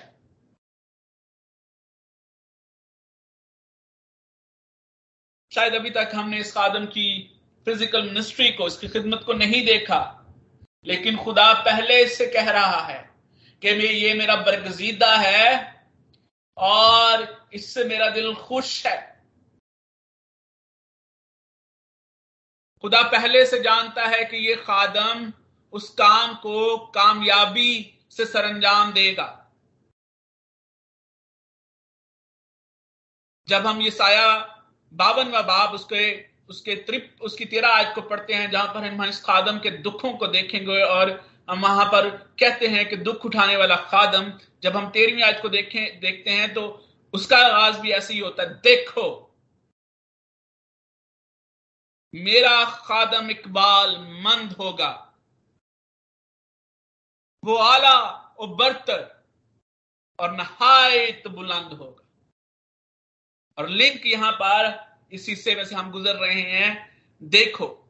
शायद 5.51 5.73
अभी 5.73 5.89
तक 5.89 6.11
हमने 6.15 6.39
इस 6.39 6.51
खादम 6.53 6.85
की 6.85 7.38
फ़िज़िकल 7.67 8.03
मिनिस्ट्री 8.03 8.51
को, 8.51 8.67
इसकी 8.67 8.87
खिदमत 8.87 9.23
को 9.25 9.33
नहीं 9.33 9.65
देखा, 9.65 9.99
लेकिन 10.85 11.17
खुदा 11.17 11.51
पहले 11.63 12.01
इससे 12.03 12.25
कह 12.27 12.49
रहा 12.51 12.81
है 12.81 13.01
कि 13.61 13.71
मैं, 13.71 13.91
ये 13.93 14.13
मेरा 14.13 14.35
बरगजीदा 14.35 15.15
है 15.17 15.83
और 16.57 17.49
इससे 17.53 17.83
मेरा 17.83 18.09
दिल 18.09 18.33
खुश 18.37 18.85
है। 18.85 18.97
खुदा 22.83 23.01
पहले 23.11 23.45
से 23.45 23.59
जानता 23.59 24.05
है 24.07 24.23
कि 24.25 24.37
ये 24.47 24.55
खादम 24.57 25.31
उस 25.73 25.89
काम 25.95 26.35
को 26.35 26.77
कामयाबी 26.89 27.73
से 28.11 28.25
सरंजाम 28.25 28.91
देगा। 28.93 29.35
जब 33.47 33.67
हम 33.67 33.81
ये 33.81 33.91
साया 33.91 34.27
बावन 34.91 35.31
व 35.31 35.41
बाब 35.43 35.73
उसके 35.73 36.05
उसके 36.49 36.75
त्रिप 36.75 37.17
उसकी 37.21 37.45
तेरह 37.45 37.69
आयत 37.69 37.95
को 37.95 38.01
पढ़ते 38.01 38.33
हैं, 38.33 38.49
जहाँ 38.51 38.73
पर 38.73 38.85
हम 38.85 39.03
इस 39.05 39.23
खादम 39.23 39.59
के 39.59 39.69
दुखों 39.79 40.13
को 40.13 40.27
देखेंगे 40.27 40.81
और 40.83 41.11
हम 41.49 41.61
वहाँ 41.61 41.85
पर 41.85 42.09
कहते 42.39 42.67
हैं 42.67 42.89
कि 42.89 42.95
दुख 42.97 43.25
उठाने 43.25 43.55
वाला 43.57 43.75
खादम, 43.75 44.31
जब 44.63 44.77
हम 44.77 44.89
तेरहवीं 44.89 45.23
आयत 45.23 45.39
को 45.41 45.49
देखें, 45.49 45.99
देखते 45.99 46.29
हैं 46.29 46.53
तो 46.53 46.67
उसका 47.13 47.37
आगाज़ 47.37 47.79
भी 47.81 47.91
ऐसे 47.91 48.13
ही 48.13 48.19
होता 48.19 48.43
है, 48.43 48.53
देखो। 48.53 49.25
मेरा 52.15 52.65
खादम 52.65 53.29
इकबाल 53.29 53.97
मंद 54.21 54.51
होगा। 54.51 54.91
वो 57.43 57.55
आला 57.55 57.97
और 58.39 58.47
बरतर 58.47 59.23
और 60.19 60.31
नहायत 60.31 61.27
बुलंद 61.27 61.73
होगा। 61.73 62.05
और 63.57 63.69
लिंक 63.69 64.05
यहाँ 64.05 64.31
पर 64.31 64.88
इस 65.11 65.29
हिस्से 65.29 65.55
में 65.55 65.65
से 65.65 65.75
हम 65.75 65.91
गुजर 65.91 66.15
रहे 66.15 66.41
हैं। 66.41 67.01
देखो, 67.23 67.89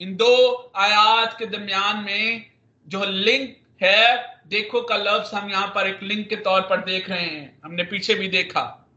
इन 0.00 0.16
दो 0.16 0.72
आयात 0.76 1.38
के 1.38 1.46
दरमियान 1.46 2.04
में 2.04 2.52
जो 2.86 3.04
लिंक 3.04 3.78
है, 3.82 4.38
देखो 4.46 4.82
का 4.82 4.96
लफ्ज 4.96 5.34
हम 5.34 5.50
यहाँ 5.50 5.68
पर 5.68 5.86
एक 5.86 6.02
लिंक 6.02 6.28
के 6.28 6.36
तौर 6.36 6.60
पर 6.60 6.84
देख 6.84 7.10
रहे 7.10 7.26
हैं। 7.26 7.60
हमने 7.64 7.84
पीछे 7.84 8.14
भी 8.14 8.28
देखा। 8.28 8.88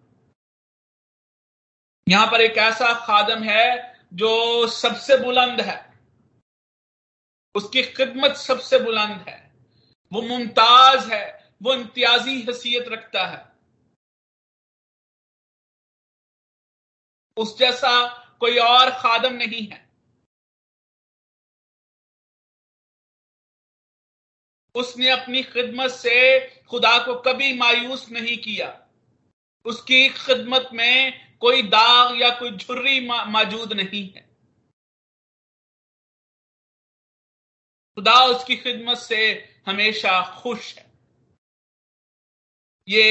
यहाँ 2.10 2.28
पर 2.28 2.42
एक 2.42 2.58
ऐसा 2.58 3.06
खादम 3.06 3.44
है 3.44 4.00
जो 4.14 4.68
सबसे 4.68 5.18
बुलंद 5.18 5.62
है। 5.62 6.00
उसकी 7.56 7.84
खिदमत 7.84 8.32
सबसे 8.32 8.80
बुलंद 8.80 9.26
है। 9.30 9.52
वो 10.14 10.22
मुमताज़ 10.22 11.14
है, 11.14 11.54
वो 11.64 11.74
इम्तियाजी 11.74 12.42
हैसियत 12.42 12.88
रखता 12.88 13.26
है। 13.26 13.51
उस 17.42 17.58
जैसा 17.58 18.18
कोई 18.40 18.58
और 18.58 18.90
खादम 18.90 19.34
नहीं 19.34 19.68
है। 19.68 19.90
उसने 24.76 25.10
अपनी 25.10 25.44
खिदमत 25.44 25.92
से 25.92 26.48
खुदा 26.64 27.06
को 27.06 27.22
कभी 27.22 27.54
मायूस 27.54 28.10
नहीं 28.10 28.38
किया। 28.38 28.88
उसकी 29.66 30.10
खिदमत 30.10 30.70
में 30.74 30.92
कोई 31.38 31.62
दाग 31.62 32.22
या 32.22 32.30
कोई 32.30 32.52
झुर्री 32.52 33.00
मौजूद 33.08 33.74
नहीं 33.74 34.14
है। 34.14 34.22
खुदा 37.96 38.26
उसकी 38.26 38.56
खिदमत 38.58 38.98
से 38.98 39.34
हमेशा 39.66 40.42
खुश 40.42 40.78
है। 40.78 40.92
ये 42.88 43.06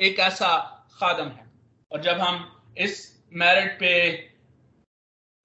एक 0.00 0.18
ऐसा 0.18 0.52
खादम 1.00 1.28
है। 1.28 1.50
और 1.92 2.02
जब 2.02 2.18
हम 2.20 2.36
इस 2.78 3.15
मेरिट 3.36 3.72
पे 3.80 3.92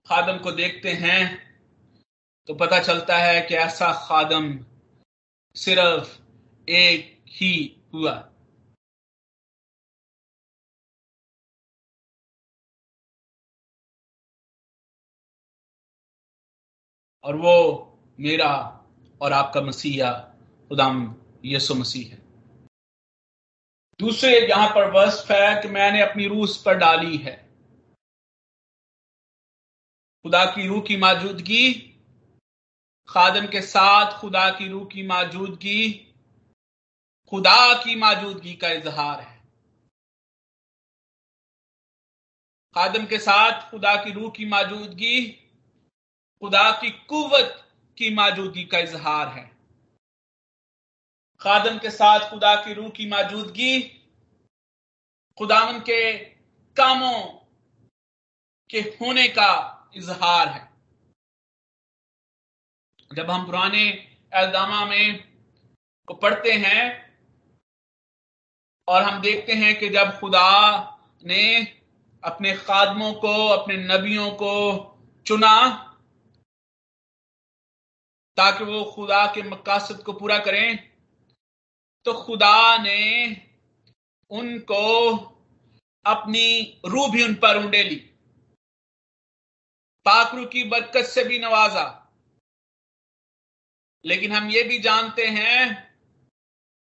खादम 0.08 0.38
को 0.38 0.52
देखते 0.52 0.92
हैं 0.94 1.20
तो 2.48 2.54
पता 2.54 2.80
चलता 2.80 3.18
है 3.18 3.42
कि 3.42 3.56
ऐसा 3.56 3.92
खादम 4.08 4.48
सिर्फ़ 5.56 6.20
एक 6.68 7.26
ही 7.30 7.54
हुआ। 7.94 8.14
और 17.24 17.36
वो 17.36 17.58
मेरा 18.20 18.54
और 19.22 19.34
आपका 19.34 19.62
मसीहा, 19.62 20.12
खुदाम 20.70 21.16
यसु 21.46 21.76
मसीह 21.76 22.12
है। 22.12 22.22
दूसरे 24.00 24.32
यहाँ 24.50 24.70
पर 24.70 24.92
वस्फ 24.92 25.32
है 25.32 25.62
कि 25.62 25.68
मैंने 25.68 26.02
अपनी 26.02 26.28
रूस 26.28 26.62
पर 26.66 26.78
डाली 26.78 27.18
है। 27.18 27.41
खुदा 30.26 30.46
की 30.46 30.68
रूह 30.68 30.82
की 30.82 30.98
मौजूदगी, 30.98 31.74
खादम 33.10 33.48
के 33.48 33.62
साथ 33.62 34.20
खुदा 34.20 34.50
की 34.50 34.68
रूह 34.68 34.86
की 34.86 35.08
मौजूदगी, 35.08 35.94
खुदा 37.30 37.84
की 37.84 37.96
मौजूदगी 37.96 38.54
का 38.54 38.70
इजहार 38.70 39.22
है। 39.22 39.42
खादम 42.76 43.06
के 43.06 43.18
साथ 43.18 43.72
खुदा 43.72 43.96
की 43.96 44.12
रूह 44.12 44.32
की 44.32 44.46
मौजूदगी, 44.46 45.32
खुदा 46.42 46.72
की 46.72 46.92
कुवत 46.92 47.74
की 47.98 48.16
मौजूदगी 48.16 48.64
का 48.64 48.80
इजहार 48.80 49.28
है। 49.28 49.58
खादम 51.42 51.80
के 51.80 51.90
साथ 51.90 52.30
खुदा 52.30 52.56
की 52.56 52.74
रूह 52.74 52.90
की 52.90 53.10
मौजूदगी, 53.10 53.82
खुदावन 55.38 55.80
के 55.80 56.18
कामों 56.78 57.24
के 58.70 58.80
होने 58.80 59.28
का 59.28 59.78
इजहार 59.96 60.48
है। 60.48 60.70
जब 63.16 63.30
हम 63.32 63.46
पुराने 63.46 63.84
एल्दामा 64.34 64.86
में 64.86 65.32
को 66.08 66.14
पढ़ते 66.14 66.52
हैं 66.52 66.82
और 68.88 69.04
हम 69.04 69.22
देखते 69.22 69.54
हैं 69.54 69.80
कि 69.80 69.90
जब 69.90 70.20
खुदा 70.20 70.50
ने 71.26 71.62
अपने 72.24 72.54
खादमों 72.58 73.14
को, 73.14 73.48
अपने 73.48 73.78
नबियों 73.78 74.32
को 74.32 74.54
चुना, 75.26 75.88
ताकि 78.38 78.64
वो 78.64 78.84
खुदा 78.92 79.26
के 79.26 79.42
मकासद 79.44 80.04
को 80.04 80.14
पूरा 80.14 80.38
करें 80.40 80.92
तो 82.06 82.14
खुदा 82.14 82.78
ने 82.78 83.02
उनको 84.32 85.16
अपनी 86.06 86.82
रूह 86.86 87.12
भी 87.12 87.24
उन 87.24 87.36
पर 87.36 87.58
उंडेली 87.58 88.11
पाकरू 90.06 90.46
की 90.46 90.64
बरकत 90.64 91.06
से 91.06 91.24
भी 91.24 91.40
नवाजा। 91.40 91.86
लेकिन 94.06 94.32
हम 94.32 94.50
ये 94.50 94.64
भी 94.64 94.80
जानते 94.80 95.28
हैं 95.28 95.92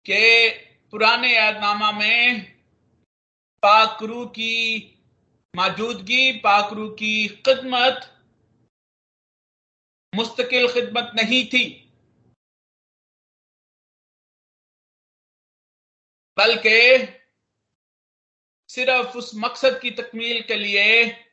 कि 0.07 0.51
पुराने 0.91 1.35
यादनामा 1.37 1.93
में 1.93 2.57
पाकरू 3.63 4.27
की 4.27 4.55
मौजूदगी 5.57 6.33
पाकरू 6.33 6.89
की 6.91 7.29
खिदमत 7.29 8.13
मुस्तकिल 10.15 10.73
खिदमत 10.73 11.13
नहीं 11.15 11.47
थी। 11.47 11.65
बल्कि 16.39 17.07
सिर्फ़ 18.69 19.19
उस 19.19 19.31
मकसद 19.35 19.81
की 19.83 19.91
तकमील 19.91 20.43
के 20.43 20.55
लिए 20.55 21.26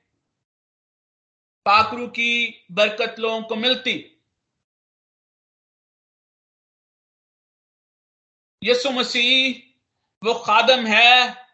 पाकरू 1.66 2.08
की 2.08 2.66
बरकत 2.72 3.20
लोगों 3.20 3.44
को 3.44 3.56
मिलती। 3.56 4.10
यसु 8.64 8.92
मसीह 8.92 9.74
वो 10.24 10.34
खादम 10.34 10.86
है 10.86 11.48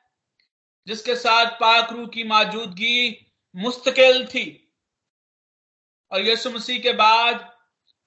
जिसके 0.88 1.16
साथ 1.16 1.46
पाकरू 1.46 2.08
की 2.08 2.24
मौजूदगी 2.24 3.26
मुस्तकिल 3.56 4.28
थी। 4.28 4.74
और 6.12 6.22
यसु 6.22 6.50
मसीह 6.50 6.82
के 6.82 6.94
बाद 6.94 7.36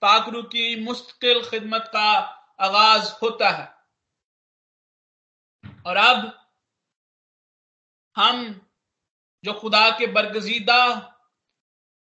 पाकरू 0.01 0.43
की 0.43 0.85
मुस्तकिल 0.85 1.51
खिदमत 1.51 1.91
का 1.93 2.11
आगाज़ 2.61 3.13
होता 3.23 3.51
है। 3.51 3.83
और 5.87 5.97
अब 5.97 6.51
हम 8.17 8.69
जो 9.45 9.53
खुदा 9.53 9.91
के 9.91 10.07
बरगजीदा 10.07 11.09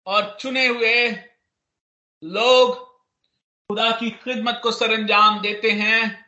और 0.06 0.38
चुने 0.40 0.68
हुए 0.68 1.12
लोग 2.24 2.94
खुदा 3.70 3.92
की 3.92 4.12
खिदमत 4.12 4.60
को 4.64 4.72
सरंजाम 4.72 5.42
देते 5.42 5.72
हैं। 5.72 6.26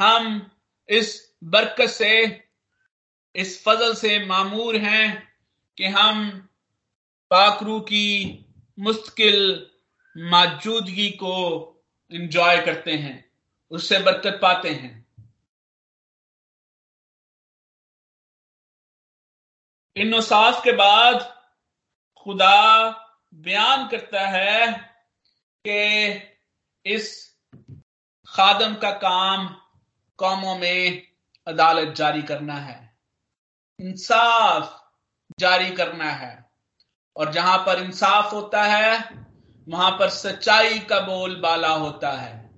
हम 0.00 0.50
इस 0.88 1.34
बरकत 1.44 1.86
से, 1.86 2.44
इस 3.34 3.64
फजल 3.64 3.94
से 3.94 4.26
मामूर 4.26 4.76
हैं 4.76 5.36
कि 5.76 5.86
हम 5.86 6.48
पाकरू 7.30 7.80
की 7.80 8.44
मुश्किल 8.78 9.70
मौजूदगी 10.18 11.10
को 11.10 11.36
इंजॉय 12.10 12.60
करते 12.64 12.92
हैं, 12.92 13.32
उससे 13.70 13.98
बरकत 13.98 14.38
पाते 14.42 14.70
हैं। 14.70 15.06
इन 19.96 20.20
के 20.64 20.72
बाद 20.72 21.37
खुदा 22.28 22.90
बयान 23.34 23.88
करता 23.88 24.20
है 24.20 24.72
कि 25.66 26.12
इस 26.86 27.36
खादम 28.28 28.74
का 28.74 28.90
काम 28.90 29.56
कौमों 30.16 30.58
में 30.58 31.08
अदालत 31.46 31.94
जारी 31.94 32.22
करना 32.22 32.54
है। 32.54 32.96
इंसाफ 33.80 34.92
जारी 35.40 35.70
करना 35.70 36.04
है। 36.04 36.50
और 37.16 37.32
जहाँ 37.32 37.58
पर 37.58 37.82
इंसाफ 37.82 38.32
होता 38.32 38.62
है, 38.62 38.98
वहाँ 39.68 39.90
पर 39.90 40.08
सच्चाई 40.08 40.78
का 40.78 41.00
बोल 41.00 41.40
बाला 41.40 41.70
होता 41.70 42.10
है। 42.10 42.50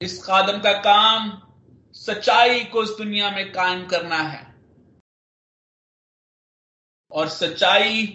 इस 0.00 0.24
खादम 0.24 0.58
का 0.58 0.72
काम 0.72 1.42
सच्चाई 1.92 2.64
को 2.64 2.82
इस 2.82 2.90
दुनिया 2.90 3.30
में 3.30 3.52
कायम 3.52 3.86
करना 3.86 4.18
है। 4.18 4.43
और 7.14 7.28
सच्चाई 7.28 8.06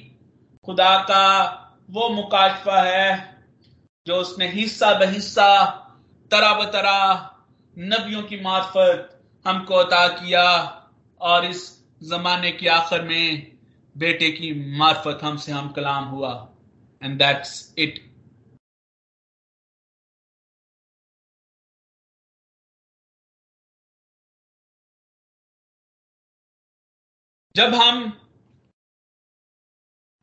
खुदा 0.65 0.95
का 1.03 1.25
वो 1.89 2.09
मुकाशफा 2.09 2.81
है 2.83 3.11
जो 4.07 4.15
उसने 4.15 4.47
हिस्सा 4.49 4.93
बहिस्सा, 4.99 5.65
तरह 6.31 6.53
बतरा 6.55 6.99
नबियों 7.77 8.23
की 8.23 8.39
मार्फत 8.41 9.15
हमको 9.45 9.75
अता 9.75 10.07
किया 10.15 10.45
और 11.21 11.45
इस 11.45 11.63
जमाने 12.03 12.51
के 12.51 12.67
आखिर 12.69 13.01
में 13.01 13.57
बेटे 13.95 14.29
की 14.31 14.53
मार्फत 14.77 15.19
हमसे 15.23 15.51
हम 15.51 15.71
कलाम 15.71 16.05
हुआ। 16.05 16.31
एंड 17.01 17.17
दैट्स 17.19 17.51
इट 17.77 18.07
जब 27.55 27.73
हम 27.75 28.03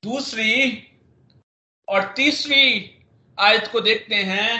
दूसरी 0.06 0.56
और 1.88 2.12
तीसरी 2.16 2.66
आयत 3.38 3.68
को 3.72 3.80
देखते 3.80 4.22
हैं 4.24 4.52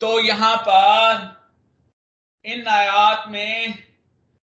तो 0.00 0.18
यहाँ 0.20 0.56
पर 0.58 1.30
इन 2.44 2.66
आयात 2.68 3.28
में 3.28 3.84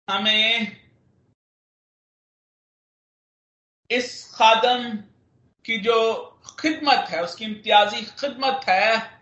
हमें 0.07 0.77
इस 3.89 4.07
खादम 4.35 4.83
की 5.65 5.77
जो 5.77 5.99
खिदमत 6.59 7.07
है, 7.09 7.23
उसकी 7.23 7.45
इम्तियाजी 7.45 8.01
खिदमत 8.01 8.65
है, 8.69 9.19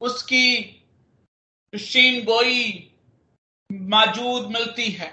उसकी 0.00 0.46
शीन 1.72 2.24
गोई 2.24 2.62
मौजूद 3.70 4.50
मिलती 4.50 4.90
है। 4.90 5.10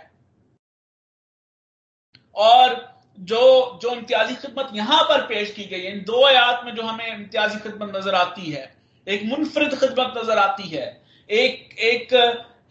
और 2.35 2.98
जो 3.19 3.79
जो 3.81 3.93
इम्तियाजी 3.95 4.35
खिदमत 4.35 4.69
यहाँ 4.73 5.03
पर 5.03 5.21
पेश 5.27 5.51
की 5.51 5.63
गई 5.63 5.81
है, 5.81 5.91
इन 5.91 6.03
दो 6.03 6.25
आयात 6.25 6.61
में 6.65 6.75
जो 6.75 6.83
हमें 6.83 7.07
इम्तियाजी 7.07 7.59
खिदमत 7.59 7.95
नज़र 7.95 8.15
आती 8.15 8.51
है, 8.51 8.71
एक 9.07 9.23
मुनफरद 9.25 9.79
खिदमत 9.79 10.13
नज़र 10.17 10.37
आती 10.37 10.67
है, 10.69 11.01
एक 11.29 11.79
एक 11.79 12.13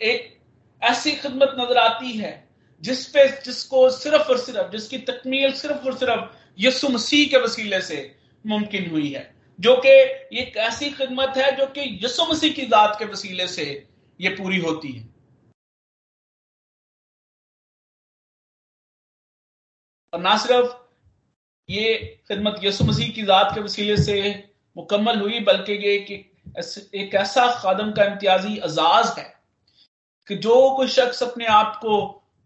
एक 0.03 0.37
ऐसी 0.83 1.13
खिदमत 1.13 1.57
नज़र 1.59 1.79
आती 1.79 2.13
है, 2.13 2.49
जिस 2.83 3.05
पे, 3.07 3.27
जिसको 3.45 3.89
सिर्फ़ 3.91 4.31
और 4.31 4.39
सिर्फ़, 4.39 4.71
जिसकी 4.71 4.99
तकमील 4.99 5.53
सिर्फ़ 5.53 5.87
और 5.87 5.97
सिर्फ़ 5.97 6.37
यसु 6.59 6.89
मसीह 6.89 7.27
के 7.29 7.37
वसीले 7.37 7.81
से 7.81 8.17
मुमकिन 8.47 8.91
हुई 8.91 9.11
है, 9.13 9.35
जो 9.61 9.77
कि 9.77 9.89
एक 10.41 10.57
ऐसी 10.57 10.91
खिदमत 10.91 11.37
है, 11.37 11.57
जो 11.57 11.67
कि 11.67 11.99
यसु 12.05 12.27
मसीह 12.33 12.53
की 12.53 12.67
जात 12.67 12.97
के 12.99 13.05
वसीले 13.05 13.47
से 13.49 13.87
ये 14.21 14.29
पूरी 14.31 14.59
होती 14.59 14.93
है। 14.93 15.08
और 20.13 20.21
ना 20.21 20.37
सिर्फ़ 20.37 20.77
ये 21.69 21.95
खिदमत 22.29 22.61
यसु 22.63 22.85
मसीह 22.85 23.09
की 23.13 23.23
जात 23.23 23.55
के 23.55 23.61
वसीले 23.61 23.97
से 23.97 24.19
मुकम्मल 24.77 25.21
हुई 25.21 25.41
बल्कि 25.41 25.73
ये 25.73 25.95
एक, 25.95 27.15
ऐसा 27.15 27.47
खादम 27.53 27.91
का 27.93 28.05
इम्तियाजी 28.05 28.55
एजाज 28.57 29.15
है 29.19 29.33
कि 30.29 30.37
जो 30.37 30.55
कोई 30.77 30.89
शख्स 30.89 31.23
अपने 31.23 31.47
आप 31.47 31.77
को 31.77 32.01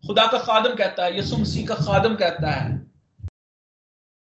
खुदा 0.05 0.27
का 0.27 0.39
खादम 0.39 0.75
कहता 0.75 1.05
है 1.05 1.19
यसु 1.19 1.37
मसीह 1.37 1.67
का 1.67 1.75
खादम 1.75 2.15
कहता 2.15 2.51
है 2.51 2.81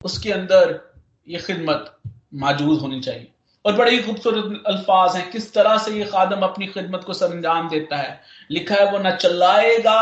उसके 0.01 0.31
अंदर 0.31 0.79
ये 1.27 1.39
खिदमत 1.39 1.95
मौजूद 2.33 2.79
होनी 2.79 2.99
चाहिए। 3.01 3.31
और 3.65 3.75
बड़े 3.75 3.91
ही 3.91 4.01
खूबसूरत 4.03 4.63
अल्फाज 4.67 5.15
हैं 5.15 5.29
किस 5.31 5.53
तरह 5.53 5.77
से 5.77 5.91
ये 5.91 6.05
खादम 6.05 6.41
अपनी 6.41 6.67
खिदमत 6.67 7.03
को 7.03 7.13
सर 7.13 7.31
अंजाम 7.31 7.69
देता 7.69 7.97
है। 7.97 8.21
लिखा 8.51 8.75
है 8.75 8.91
वो 8.91 8.97
ना 8.97 9.11
चलाएगा 9.15 10.01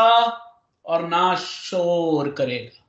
और 0.84 1.06
ना 1.08 1.34
शोर 1.36 2.30
करेगा। 2.32 2.84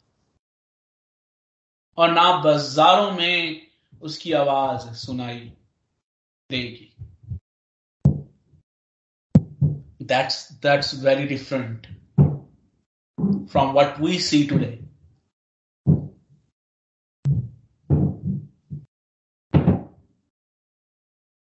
और 2.00 2.12
ना 2.12 2.38
बाजारों 2.38 3.12
में 3.12 3.68
उसकी 4.02 4.34
आवाज़ 4.34 4.94
सुनाई 4.94 5.54
देगी। 6.52 6.96
That's 10.06 10.52
that's 10.52 11.04
very 11.04 11.28
different 11.28 11.88
from 13.50 13.74
what 13.74 14.00
we 14.00 14.20
see 14.20 14.48
today. 14.48 14.76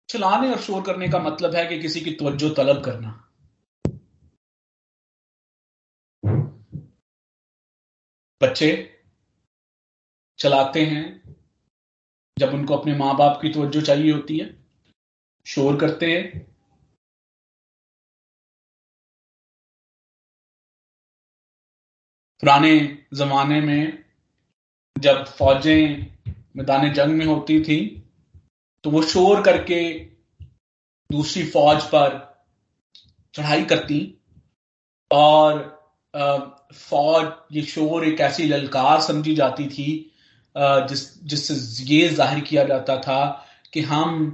चलाने 0.08 0.50
और 0.50 0.60
शोर 0.60 0.82
करने 0.82 1.08
का 1.08 1.18
मतलब 1.18 1.54
है 1.54 1.66
कि 1.66 1.80
किसी 1.82 2.00
की 2.00 2.10
तवज्जो 2.10 2.48
तलब 2.48 2.84
करना। 2.84 3.20
बच्चे 8.42 8.93
चलाते 10.44 10.84
हैं, 10.86 11.04
जब 12.36 12.54
उनको 12.54 12.76
अपने 12.76 12.96
माँ 12.96 13.16
बाप 13.16 13.38
की 13.42 13.52
तवज्जो 13.52 13.80
चाहिए 13.80 14.12
होती 14.12 14.38
है, 14.38 14.48
शोर 15.46 15.78
करते 15.80 16.12
हैं। 16.12 16.54
पुराने 22.42 22.78
जमाने 23.14 23.60
में 23.60 24.04
जब 24.96 25.24
फौजें 25.26 26.34
मैदान 26.56 26.92
जंग 26.92 27.14
में 27.14 27.26
होती 27.26 27.60
थी 27.64 27.78
तो 28.84 28.90
वो 28.90 29.02
शोर 29.02 29.42
करके 29.42 29.78
दूसरी 31.10 31.44
फौज 31.50 31.84
पर 31.84 32.18
चढ़ाई 33.34 33.64
करती 33.64 34.00
और 35.10 35.62
फौज 36.74 37.32
ये 37.52 37.62
शोर 37.62 38.04
एक 38.04 38.20
ऐसी 38.20 38.46
ललकार 38.46 39.00
समझी 39.00 39.34
जाती 39.34 39.66
थी 39.68 39.88
जिस 40.56 41.02
जिससे 41.24 41.54
ये 41.84 42.08
ज़ाहिर 42.10 42.40
किया 42.44 42.64
जाता 42.64 42.96
था 43.00 43.20
कि 43.72 43.80
हम 43.82 44.30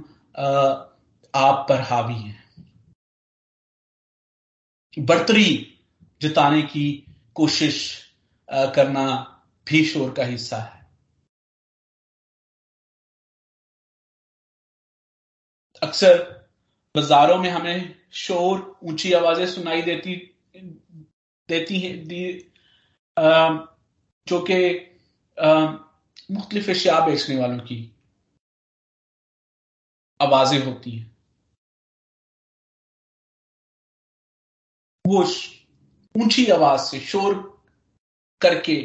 आप 1.33 1.65
पर 1.69 1.81
हावी 1.81 2.13
हैं। 2.13 2.39
बर्तरी 4.97 5.49
जताने 6.21 6.61
की 6.63 6.85
कोशिश 7.35 7.77
करना 8.75 9.05
भी 9.67 9.83
शोर 9.85 10.11
का 10.13 10.25
हिस्सा 10.25 10.57
है। 10.57 10.79
अक्सर 15.81 16.17
बाजारों 16.95 17.37
में 17.37 17.49
हमें 17.49 17.95
शोर, 18.13 18.79
ऊँची 18.83 19.13
आवाज़ें 19.13 19.45
सुनाई 19.47 19.81
देती 19.81 20.15
देती 21.49 21.79
हैं 21.79 21.95
जो 24.27 24.39
कि 24.41 24.57
मुख्तलिफ़ 26.29 26.69
अशिया 26.69 26.99
बेचने 27.05 27.35
वालों 27.35 27.59
की 27.59 27.95
आवाज़ें 30.21 30.65
होती 30.65 30.91
हैं। 30.91 31.15
वो 35.07 35.23
ऊँची 36.23 36.49
आवाज़ 36.51 36.81
से 36.81 36.99
शोर 36.99 37.33
करके 38.41 38.75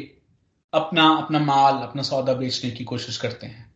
अपना 0.73 1.07
अपना 1.17 1.39
माल, 1.39 1.73
अपना 1.77 2.01
सौदा 2.01 2.33
बेचने 2.33 2.71
की 2.71 2.83
कोशिश 2.83 3.17
करते 3.17 3.47
हैं। 3.47 3.73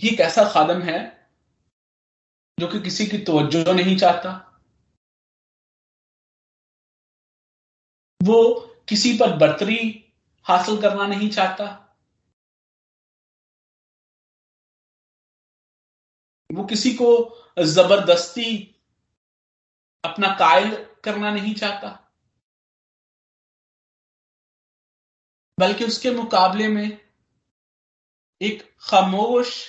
ये 0.00 0.10
एक 0.10 0.20
ऐसा 0.20 0.44
खादम 0.44 0.82
है 0.82 1.28
जो 2.58 2.66
कि 2.68 2.80
किसी 2.80 3.06
की 3.06 3.18
तवज्जो 3.18 3.72
नहीं 3.72 3.96
चाहता। 3.96 4.49
वो 8.22 8.60
किसी 8.88 9.12
पर 9.18 9.36
बर्तरी 9.36 10.12
हासिल 10.46 10.80
करना 10.82 11.06
नहीं 11.06 11.30
चाहता। 11.30 11.86
वो 16.50 16.64
किसी 16.64 16.94
को 16.94 17.08
ज़बरदस्ती 17.64 18.76
अपना 20.04 20.28
कायल 20.34 20.84
करना 21.04 21.30
नहीं 21.30 21.54
चाहता। 21.54 21.88
बल्कि 25.60 25.84
उसके 25.84 26.10
मुकाबले 26.10 26.68
में 26.68 27.10
एक 28.40 28.62
खामोश, 28.80 29.68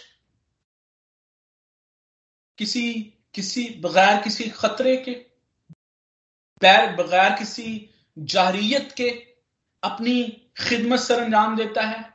किसी 2.58 2.94
किसी 3.34 3.70
बगैर 3.80 4.22
किसी 4.24 4.50
खतरे 4.50 4.98
के, 4.98 5.14
बगैर 6.98 7.38
किसी 7.40 7.90
जारियत 8.19 8.91
के 8.91 9.10
अपनी 9.84 10.24
खिदमत 10.58 11.00
सर 11.00 11.19
अंजाम 11.19 11.56
देता 11.56 11.82
है। 11.82 12.13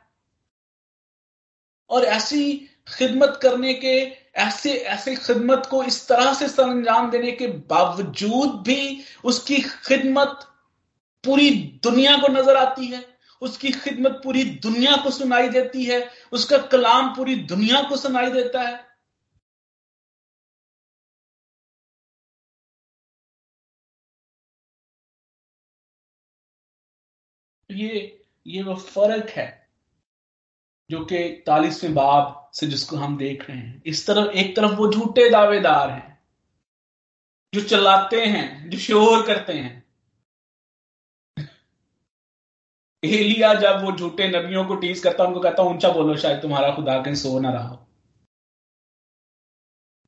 और 1.89 2.05
ऐसी 2.05 2.69
खिदमत 2.87 3.39
करने 3.41 3.73
के, 3.73 4.17
ऐसे 4.35 4.73
ऐसे 4.73 5.15
खिदमत 5.15 5.67
को 5.71 5.83
इस 5.83 6.07
तरह 6.07 6.33
से 6.33 6.47
सर 6.47 6.63
अंजाम 6.63 7.11
देने 7.11 7.31
के 7.31 7.47
बावजूद 7.47 8.63
भी 8.67 9.03
उसकी 9.23 9.57
खिदमत 9.57 10.47
पूरी 11.23 11.49
दुनिया 11.83 12.17
को 12.17 12.27
नज़र 12.27 12.55
आती 12.55 12.85
है, 12.85 13.17
उसकी 13.41 13.71
खिदमत 13.71 14.21
पूरी 14.23 14.43
दुनिया 14.43 14.95
को 14.97 15.11
सुनाई 15.11 15.49
देती 15.49 15.83
है, 15.83 16.09
उसका 16.31 16.57
कलाम 16.57 17.15
पूरी 17.15 17.35
दुनिया 17.35 17.81
को 17.81 17.97
सुनाई 17.97 18.31
देता 18.31 18.61
है। 18.61 18.86
ये 27.77 28.25
ये 28.47 28.63
वो 28.63 28.75
फ़र्क 28.75 29.29
है 29.29 29.69
जो 30.91 31.05
कि 31.05 31.17
इकतालीसवें 31.17 31.93
बाब 31.93 32.49
से 32.53 32.67
जिसको 32.67 32.95
हम 32.95 33.17
देख 33.17 33.49
रहे 33.49 33.57
हैं। 33.57 33.83
इस 33.85 34.07
तरफ़, 34.07 34.31
एक 34.31 34.55
तरफ़ 34.55 34.71
वो 34.71 34.91
झूठे 34.93 35.29
दावेदार 35.29 35.89
हैं, 35.89 36.23
जो 37.53 37.61
चलाते 37.61 38.25
हैं, 38.25 38.69
जो 38.69 38.77
शोर 38.77 39.27
करते 39.27 39.53
हैं। 39.53 39.87
एलिया 43.03 43.53
जब 43.53 43.83
वो 43.83 43.91
झूठे 43.91 44.27
नबियों 44.27 44.65
को 44.65 44.75
टीज 44.75 44.99
करता 44.99 45.23
उनको 45.23 45.39
कहता 45.39 45.63
ऊँचा 45.63 45.89
बोलो, 45.89 46.17
शायद 46.17 46.41
तुम्हारा 46.41 46.75
खुदा 46.75 47.01
कहीं 47.01 47.15
सो 47.15 47.39
ना 47.39 47.51
रहा 47.51 47.67
हो। 47.67 47.87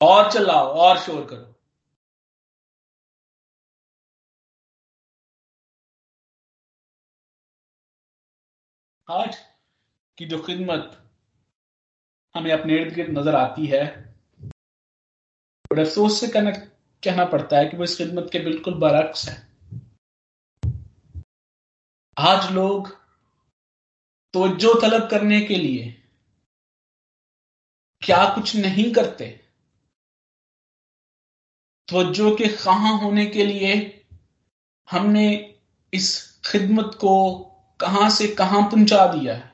और 0.01 0.31
चलाओ 0.31 0.67
और 0.67 0.97
शोर 0.97 1.25
करो। 1.25 1.48
आज 9.11 9.37
की 10.17 10.25
जो 10.25 10.37
खिदमत 10.43 10.91
हमें 12.35 12.51
अपने 12.51 12.75
इर्द 12.81 12.93
गिर्द 12.95 13.17
नज़र 13.17 13.35
आती 13.35 13.65
है 13.67 14.13
बड़े 15.71 15.81
अफसोस 15.81 16.19
से 16.19 16.27
कहना 16.27 16.51
कहना 17.03 17.25
पड़ता 17.25 17.57
है 17.57 17.65
कि 17.65 17.77
वो 17.77 17.83
इस 17.83 17.97
खिदमत 17.97 18.29
के 18.31 18.39
बिल्कुल 18.39 18.73
बरक्स 18.73 19.27
है। 19.29 19.35
आज 22.17 22.51
लोग 22.51 22.89
तोज्जो 24.33 24.73
तलब 24.81 25.09
करने 25.09 25.41
के 25.41 25.55
लिए 25.55 25.91
क्या 28.01 28.23
कुछ 28.35 28.55
नहीं 28.55 28.91
करते? 28.93 29.41
तवज्जो 31.87 32.35
के 32.35 32.47
कहा 32.57 32.95
होने 32.97 33.25
के 33.25 33.45
लिए 33.45 34.05
हमने 34.91 35.55
इस 35.93 36.41
खिदमत 36.45 36.91
को 36.95 37.15
कहाँ 37.79 38.09
से 38.09 38.27
कहाँ 38.35 38.61
पहुँचा 38.71 39.05
दिया 39.13 39.33
है? 39.35 39.51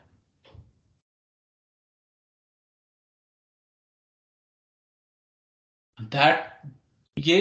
दैट 5.99 6.71
ये 7.17 7.39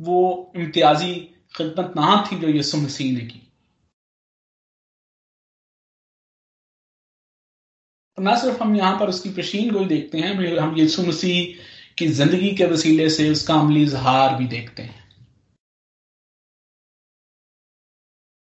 वो 0.00 0.18
इम्तियाजी 0.56 1.14
खिदमत 1.56 1.92
ना 1.96 2.24
थी 2.26 2.38
जो 2.40 2.48
यसु 2.48 2.78
मसीह 2.78 3.12
ने 3.16 3.24
की। 3.26 3.40
ना 8.18 8.34
सिर्फ़ 8.36 8.62
हम 8.62 8.74
यहाँ 8.76 8.98
पर 9.00 9.08
उसकी 9.08 9.30
पेशीन 9.34 9.70
गोई 9.72 9.86
देखते 9.86 10.18
हैं 10.18 10.58
हम 10.58 10.74
यसु 10.78 11.02
मसीह 11.02 11.54
की 11.98 12.06
ज़िंदगी 12.08 12.54
के 12.56 12.66
वसीले 12.66 13.08
से 13.10 13.30
उसका 13.30 13.54
अमली 13.60 13.82
इजहार 13.82 14.34
भी 14.36 14.46
देखते 14.48 14.82
हैं। 14.82 14.98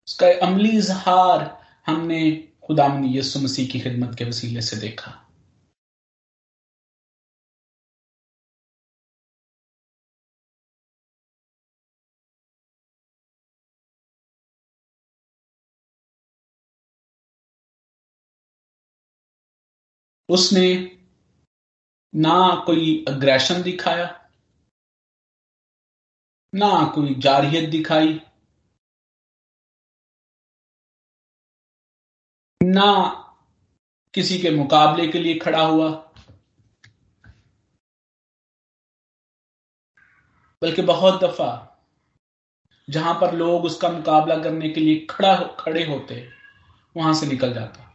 उसका 0.07 0.27
अमली 0.47 0.69
इजहार 0.77 1.45
हमने 1.87 2.21
खुदा 2.63 2.87
यसु 3.05 3.39
मसीह 3.39 3.67
की 3.69 3.79
खिदमत 3.79 4.15
के 4.17 4.25
वसीले 4.25 4.61
से 4.61 4.77
देखा। 4.77 5.17
उसने 20.29 20.67
ना 22.15 22.63
कोई 22.65 23.05
अग्रेशन 23.07 23.61
दिखाया, 23.63 24.05
ना 26.53 26.69
कोई 26.95 27.15
जारियत 27.15 27.69
दिखाई 27.69 28.21
ना 32.71 32.87
किसी 34.13 34.37
के 34.39 34.49
मुकाबले 34.51 35.07
के 35.07 35.19
लिए 35.19 35.37
खड़ा 35.39 35.65
हुआ, 35.65 35.89
बल्कि 40.61 40.81
बहुत 40.81 41.23
दफ़ा 41.23 41.67
जहाँ 42.87 43.13
पर 43.21 43.33
लोग 43.35 43.65
उसका 43.65 43.89
मुकाबला 43.89 44.37
करने 44.43 44.69
के 44.69 44.81
लिए 44.81 45.05
खड़ा 45.09 45.35
खड़े 45.59 45.83
होते, 45.85 46.27
वहाँ 46.95 47.13
से 47.13 47.27
निकल 47.27 47.53
जाता। 47.53 47.87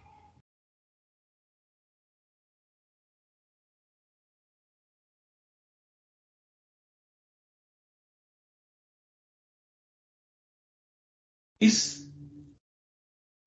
इस 11.61 12.06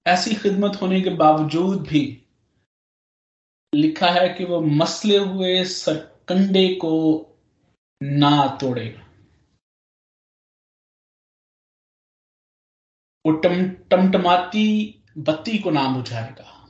ऐसी 0.10 0.36
खिदमत 0.36 0.82
होने 0.82 1.02
के 1.02 1.10
बावजूद 1.10 1.88
भी 1.88 2.26
लिखा 3.76 4.10
है 4.10 4.30
कि 4.30 4.46
वो 4.46 4.62
मसले 4.62 5.18
हुए 5.18 5.66
सरकंडे 5.66 6.76
को 6.76 7.26
ना 8.04 8.58
तोड़ेगा। 8.62 9.02
वो 13.26 13.32
टम, 13.32 13.70
टमटमाती 13.70 14.96
बत्ती 15.18 15.58
को 15.60 15.72
ना 15.72 15.88
बुझाएगा। 15.90 16.70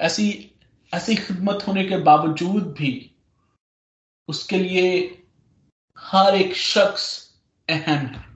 ऐसी 0.00 0.52
ऐसी 0.94 1.16
खिदमत 1.16 1.64
होने 1.68 1.84
के 1.84 1.96
बावजूद 1.96 2.72
भी 2.72 3.16
उसके 4.28 4.58
लिए 4.58 5.22
हर 5.98 6.34
एक 6.34 6.54
शख्स 6.54 7.34
अहम 7.68 8.06
है। 8.06 8.35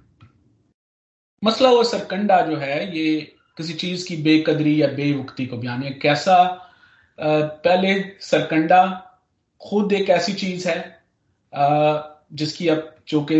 मसला 1.42 1.70
वो 1.70 1.85
सरकंडा 1.85 2.40
जो 2.46 2.57
है, 2.57 2.96
ये 2.98 3.20
किसी 3.57 3.72
चीज़ 3.74 4.07
की 4.09 4.16
बेकदरी 4.22 4.81
या 4.83 4.88
बेवक्ति 4.88 5.46
को 5.46 5.57
बयान 5.57 5.83
है 5.83 5.90
कैसा 6.03 6.37
पहले 7.18 7.94
सरकंडा 8.20 8.83
खुद 9.61 9.92
एक 9.92 10.11
ऐसी 10.11 10.33
चीज़ 10.33 10.68
है 10.68 10.79
जिसकी 12.33 12.68
अब 12.68 12.94
जो 13.09 13.22
कि 13.31 13.38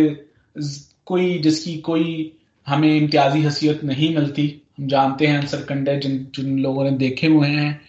कोई, 1.06 1.38
जिसकी 1.38 1.76
कोई 1.78 2.36
हमें 2.66 2.88
इम्तियाजी 2.96 3.42
हसीियत 3.44 3.84
नहीं 3.84 4.14
मिलती। 4.16 4.46
हम 4.78 4.86
जानते 4.88 5.26
हैं 5.26 5.46
सरकंडे 5.46 5.96
जिन 6.00 6.26
जिन 6.34 6.58
लोगों 6.58 6.84
ने 6.84 6.90
देखे 6.98 7.26
हुए 7.26 7.48
हैं 7.48 7.80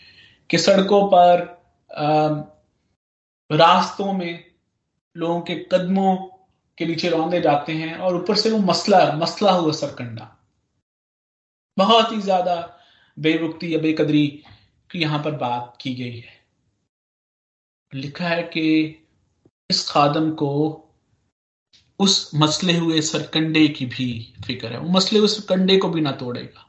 कि 0.49 0.57
सड़कों 0.57 1.01
पर 1.13 1.43
रास्तों 3.49 4.13
में 4.13 4.43
लोगों 5.15 5.39
के 5.41 5.55
कदमों 5.71 6.15
के 6.81 6.85
नीचे 6.85 7.09
रौंदे 7.09 7.41
जाते 7.41 7.73
हैं 7.73 7.95
और 7.95 8.15
ऊपर 8.15 8.35
से 8.35 8.51
वो 8.51 8.57
मसला 8.65 8.99
मसला 9.15 9.51
हुआ 9.51 9.71
सरकंडा। 9.71 10.37
बहुत 11.77 12.11
ही 12.11 12.21
ज़्यादा 12.21 12.55
बेवक्ति 13.17 13.73
या 13.73 13.79
बेकदरी 13.79 14.27
की 14.89 14.99
यहाँ 14.99 15.23
पर 15.23 15.31
बात 15.37 15.77
की 15.81 15.93
गई 15.95 16.19
है। 16.19 16.39
लिखा 17.93 18.27
है 18.27 18.43
कि 18.43 18.63
इस 19.69 19.87
खादम 19.89 20.31
को 20.31 20.49
उस 21.99 22.31
मसले 22.35 22.77
हुए 22.77 23.01
सरकंडे 23.01 23.67
की 23.67 23.85
भी 23.85 24.33
फ़िक्र 24.45 24.67
है। 24.67 24.79
वो 24.79 24.89
मसले 24.89 25.19
हुए 25.19 25.27
सरकंडे 25.27 25.77
को 25.77 25.89
भी 25.89 26.01
ना 26.01 26.11
तोड़ेगा। 26.11 26.67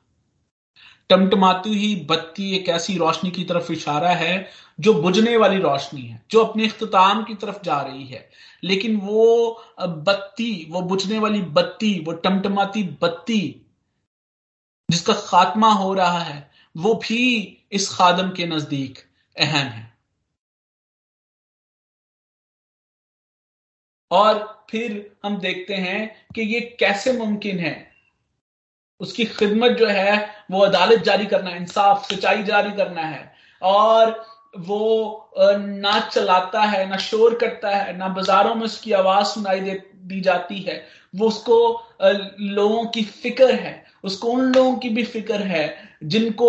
टमटमाती 1.12 1.70
ही 1.70 1.96
बत्ती 1.96 2.56
एक 2.56 2.68
ऐसी 2.68 2.96
रोशनी 2.96 3.30
की 3.30 3.44
तरफ़ 3.44 3.72
इशारा 3.72 4.10
है, 4.10 4.50
जो 4.80 4.94
बुझने 4.94 5.36
वाली 5.36 5.58
रोशनी 5.58 6.02
है, 6.02 6.22
जो 6.30 6.44
अपने 6.44 6.68
अख्ताम 6.68 7.24
की 7.24 7.34
तरफ़ 7.34 7.62
जा 7.62 7.80
रही 7.80 8.04
है। 8.04 8.30
लेकिन 8.64 8.96
वो 8.96 9.62
बत्ती, 9.80 10.66
वो 10.70 10.82
बुझने 10.82 11.18
वाली 11.18 11.42
बत्ती, 11.42 12.00
वो 12.00 12.12
टमटमाती 12.12 12.82
बत्ती 12.82 13.66
जिसका 14.90 15.12
खात्मा 15.14 15.72
हो 15.72 15.94
रहा 15.94 16.18
है, 16.18 16.50
वो 16.76 16.94
भी 16.94 17.58
इस 17.72 17.88
खादम 17.90 18.30
के 18.30 18.46
नज़दीक 18.46 18.98
अहम 19.38 19.66
है। 19.66 19.98
और 24.10 24.66
फिर 24.70 25.16
हम 25.24 25.38
देखते 25.38 25.74
हैं 25.74 26.26
कि 26.34 26.42
ये 26.42 26.76
कैसे 26.80 27.12
मुमकिन 27.12 27.58
है 27.58 27.91
उसकी 29.02 29.24
खिदमत 29.24 29.70
जो 29.70 29.86
है, 29.86 30.28
वो 30.50 30.60
अदालत 30.60 31.02
जारी 31.02 31.26
करना 31.26 31.50
है 31.50 31.56
इंसाफ, 31.56 32.12
सच्चाई 32.12 32.42
जारी 32.42 32.72
करना 32.72 33.00
है। 33.00 33.32
और 33.62 34.24
वो 34.58 35.30
ना 35.36 36.00
चलाता 36.00 36.62
है, 36.62 36.90
ना 36.90 36.96
शोर 36.96 37.34
करता 37.34 37.70
है, 37.70 37.96
ना 37.98 38.08
बाजारों 38.08 38.54
में 38.54 38.62
उसकी 38.62 38.92
आवाज़ 38.92 39.26
सुनाई 39.26 39.60
दे, 39.60 39.82
दी 39.96 40.20
जाती 40.20 40.58
है। 40.58 40.86
वो 41.16 41.28
उसको 41.28 41.86
लोगों 42.40 42.84
की 42.84 43.02
फ़िक्र 43.02 43.54
है। 43.54 43.84
उसको 44.04 44.28
उन 44.28 44.54
लोगों 44.54 44.76
की 44.76 44.88
भी 44.88 45.04
फ़िक्र 45.04 45.34
है, 45.34 45.76
जिनको 46.04 46.48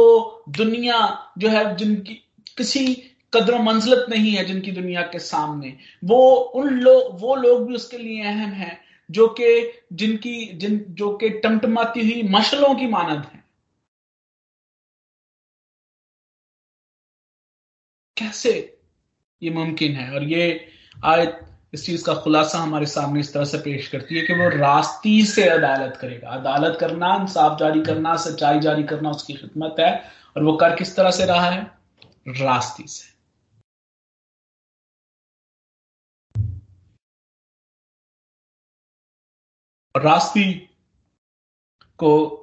दुनिया 0.50 1.32
जो 1.38 1.50
है, 1.50 1.76
जिनकी 1.76 2.14
किसी 2.58 3.10
कदर 3.34 3.62
मंजलत 3.62 4.06
नहीं 4.10 4.32
है 4.32 4.46
जिनकी 4.46 4.72
दुनिया 4.72 5.02
के 5.02 5.20
सामने। 5.20 5.78
वो 6.06 6.32
उन 6.36 6.70
लोग 6.70 7.22
वो 7.22 7.36
लोग 7.36 7.68
भी 7.68 7.76
उसके 7.76 7.98
लिए 7.98 8.22
अहम 8.22 8.52
है। 8.52 8.93
जो 9.14 9.28
कि 9.28 9.80
जिनकी, 9.94 10.54
जिन, 10.54 10.86
जो 10.90 11.18
कि 11.18 11.30
टमटमाती 11.30 12.00
हुई 12.00 12.30
मशलों 12.30 12.76
की 12.76 12.88
मानद 12.88 13.26
है। 13.26 13.44
कैसे 18.18 18.80
ये 19.44 19.50
मुमकिन 19.50 19.96
है? 19.96 20.16
और 20.16 20.24
ये 20.24 20.70
आयत 21.06 21.40
इस 21.74 21.86
चीज़ 21.86 22.06
का 22.06 22.14
खुलासा 22.14 22.58
हमारे 22.58 22.86
सामने 22.86 23.20
इस 23.20 23.34
तरह 23.34 23.46
से 23.46 23.58
पेश 23.58 23.88
करती 23.88 24.16
है 24.16 24.28
कि 24.28 24.34
वो 24.34 24.50
रास्ती 24.50 25.26
से 25.26 25.50
अदालत 25.50 25.98
करेगा। 25.98 26.30
अदालत 26.30 26.78
करना, 26.80 27.16
इंसाफ 27.22 27.60
जारी 27.60 27.82
करना, 27.82 28.16
सच्चाई 28.16 28.60
जारी 28.60 28.84
करना 28.84 29.10
उसकी 29.10 29.34
खिदमत 29.34 29.76
है। 29.80 30.12
और 30.38 30.44
वो 30.44 30.58
कर 30.58 30.76
किस 30.76 30.96
तरह 30.96 31.12
से 31.12 31.26
रहा 31.26 31.50
है? 31.50 31.72
रास्ती 32.28 32.84
से। 32.88 33.13
रास्ती 39.98 40.54
को 41.98 42.40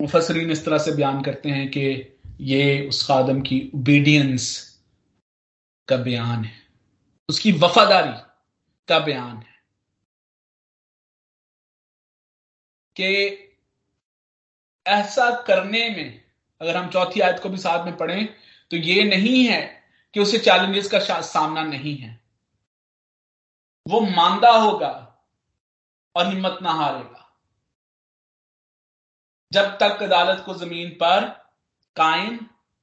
मुफसरीन 0.00 0.50
इस 0.50 0.64
तरह 0.64 0.78
से 0.78 0.92
बयान 0.92 1.22
करते 1.22 1.48
हैं 1.48 1.68
कि 1.68 2.16
ये 2.40 2.88
उस 2.88 3.06
खादम 3.06 3.40
की 3.40 3.70
ओबीडियंस 3.74 4.72
का 5.88 5.96
बयान 5.96 6.44
है। 6.44 6.66
उसकी 7.28 7.52
वफादारी 7.52 8.32
का 8.88 8.98
बयान 8.98 9.36
है। 9.36 9.52
कि 13.00 13.38
ऐसा 14.86 15.42
करने 15.42 15.90
में, 15.90 16.24
अगर 16.60 16.76
हम 16.76 16.90
चौथी 16.90 17.20
आयत 17.20 17.42
को 17.42 17.48
भी 17.48 17.56
साथ 17.56 17.84
में 17.84 17.96
पढ़ें 17.96 18.26
तो 18.70 18.76
ये 18.76 19.04
नहीं 19.04 19.44
है 19.44 19.82
कि 20.14 20.20
उसे 20.20 20.38
चैलेंजेस 20.38 20.90
का 20.94 21.20
सामना 21.20 21.62
नहीं 21.62 21.96
है। 21.96 22.20
वो 23.88 24.00
मानदा 24.00 24.50
होगा 24.50 25.08
और 26.16 26.26
हिम्मत 26.26 26.58
ना 26.62 26.72
हारेगा। 26.72 27.18
जब 29.52 29.64
तक 29.78 30.02
अदालत 30.02 30.42
को 30.46 30.54
ज़मीन 30.54 30.90
पर 30.90 31.28
कायम 31.96 32.38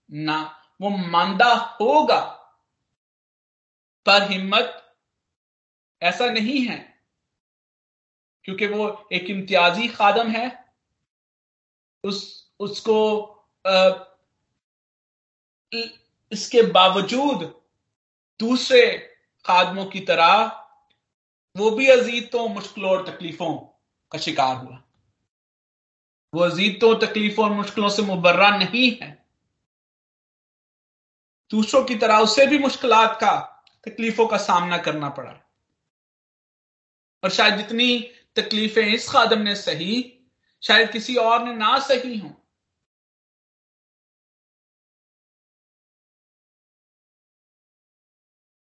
ना 0.10 0.66
वो 0.82 0.90
मानदा 0.90 1.54
होगा 1.82 2.20
पर 4.06 4.32
हिम्मत 4.32 4.76
ऐसा 6.02 6.26
नहीं 6.26 6.62
है 6.68 6.78
क्योंकि 8.46 8.68
वो 8.68 9.08
एक 9.14 9.30
इम्तियाजी 9.30 9.88
खादम 9.88 10.28
है। 10.28 10.48
उस 12.04 12.52
उसको 12.60 13.22
आ, 13.68 13.90
इसके 16.32 16.62
बावजूद 16.62 17.44
दूसरे 18.40 18.98
खादमों 19.46 19.86
की 19.86 20.00
तरह 20.00 20.59
वो 21.58 21.72
भी 21.72 21.88
अजीतों 21.88 22.50
मुश्किलों 22.50 22.92
और 22.92 23.10
तकलीफों 23.10 23.58
का 24.12 24.18
शिकार 24.18 24.56
हुआ। 24.56 24.84
वो 26.34 26.42
अजीतों 26.42 27.08
तकलीफों 27.08 27.46
और 27.46 27.52
मुश्किलों 27.52 27.90
से 27.90 28.02
मुबर्रा 28.02 28.58
नहीं 28.58 29.00
है। 29.02 29.26
दूसरों 31.52 31.86
की 31.86 31.96
तरह 31.96 32.18
उसे 32.18 32.48
भी 32.48 32.60
मुश्किल 32.60 32.92
का, 32.94 33.66
तकलीफों 33.86 34.28
का 34.28 34.38
सामना 34.38 34.78
करना 34.78 35.10
पड़ा। 35.10 35.32
और 37.24 37.30
शायद 37.30 37.56
जितनी 37.56 38.00
तकलीफें 38.36 38.88
इस 38.88 39.10
खादम 39.10 39.40
ने 39.40 39.56
सही, 39.56 40.20
शायद 40.64 40.92
किसी 40.92 41.16
और 41.16 41.44
ने 41.44 41.54
ना 41.54 41.80
सही 41.80 42.18
हो। 42.18 42.36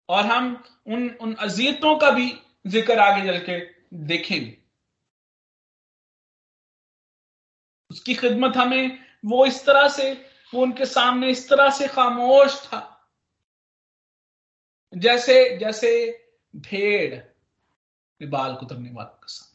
और 0.09 0.25
हम 0.25 0.63
उन 0.87 1.09
उन 1.09 1.35
अजियतों 1.35 1.97
का 1.97 2.11
भी 2.11 2.41
ज़िक्र 2.65 2.99
आगे 2.99 3.25
चल 3.27 3.39
के 3.45 3.59
देखेंगे। 4.07 4.57
उसकी 7.91 8.13
खिदमत 8.15 8.57
हमें 8.57 8.99
वो 9.25 9.45
इस 9.45 9.65
तरह 9.65 9.87
से, 9.89 10.11
वो 10.53 10.61
उनके 10.61 10.85
सामने 10.85 11.29
इस 11.31 11.49
तरह 11.49 11.69
से 11.69 11.87
खामोश 11.87 12.61
था। 12.65 12.81
जैसे 14.93 15.57
जैसे 15.57 15.89
भेड़ 16.53 17.21
बाल 18.21 18.55
कुतरने 18.55 18.91
वालों 18.91 19.17
के 19.17 19.27
सामने। 19.27 19.53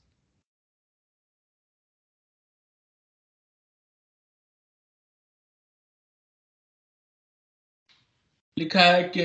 लिखा 8.56 8.80
है 8.80 9.02
कि 9.04 9.24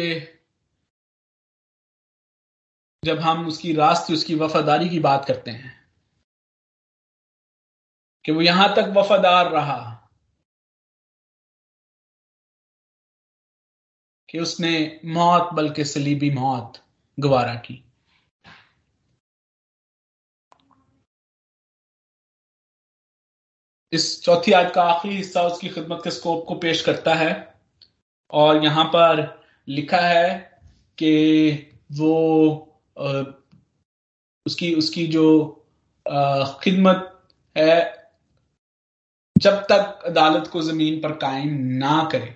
जब 3.06 3.20
हम 3.20 3.48
उसकी 3.48 3.74
रास्ते, 3.74 4.13
उसकी 4.13 4.36
वफादारी 4.36 4.89
की 4.89 5.00
बात 5.00 5.26
करते 5.26 5.52
हैं, 5.52 5.74
कि 8.26 8.32
वो 8.32 8.41
यहाँ 8.41 8.74
तक 8.76 8.94
वफादार 8.98 9.52
रहा, 9.52 9.80
कि 14.30 14.39
उसने 14.39 15.02
मौत, 15.08 15.50
बल्कि 15.54 15.86
सलीबी 15.86 16.30
मौत 16.32 16.82
गवारा 17.18 17.56
की। 17.58 17.82
इस 23.94 24.24
चौथी 24.24 24.52
आज 24.52 24.72
का 24.76 24.84
आखिरी 24.84 25.15
हिस्सा 25.15 25.41
उसकी 25.44 25.70
खिदमत 25.70 26.02
के 26.04 26.12
स्कोप 26.12 26.46
को 26.48 26.56
पेश 26.58 26.82
करता 26.82 27.13
है, 27.15 27.34
और 28.34 28.63
यहाँ 28.63 28.86
पर 28.86 29.22
लिखा 29.68 30.00
है 30.00 30.38
कि 30.98 31.12
वो 31.91 32.12
उसकी 32.98 34.74
उसकी 34.76 35.06
जो 35.08 35.26
खिदमत 36.64 37.12
है, 37.56 37.78
जब 39.36 39.62
तक 39.72 40.04
अदालत 40.06 40.48
को 40.48 40.62
ज़मीन 40.62 41.00
पर 41.02 41.12
कायम 41.18 41.54
ना 41.78 42.04
करे, 42.12 42.36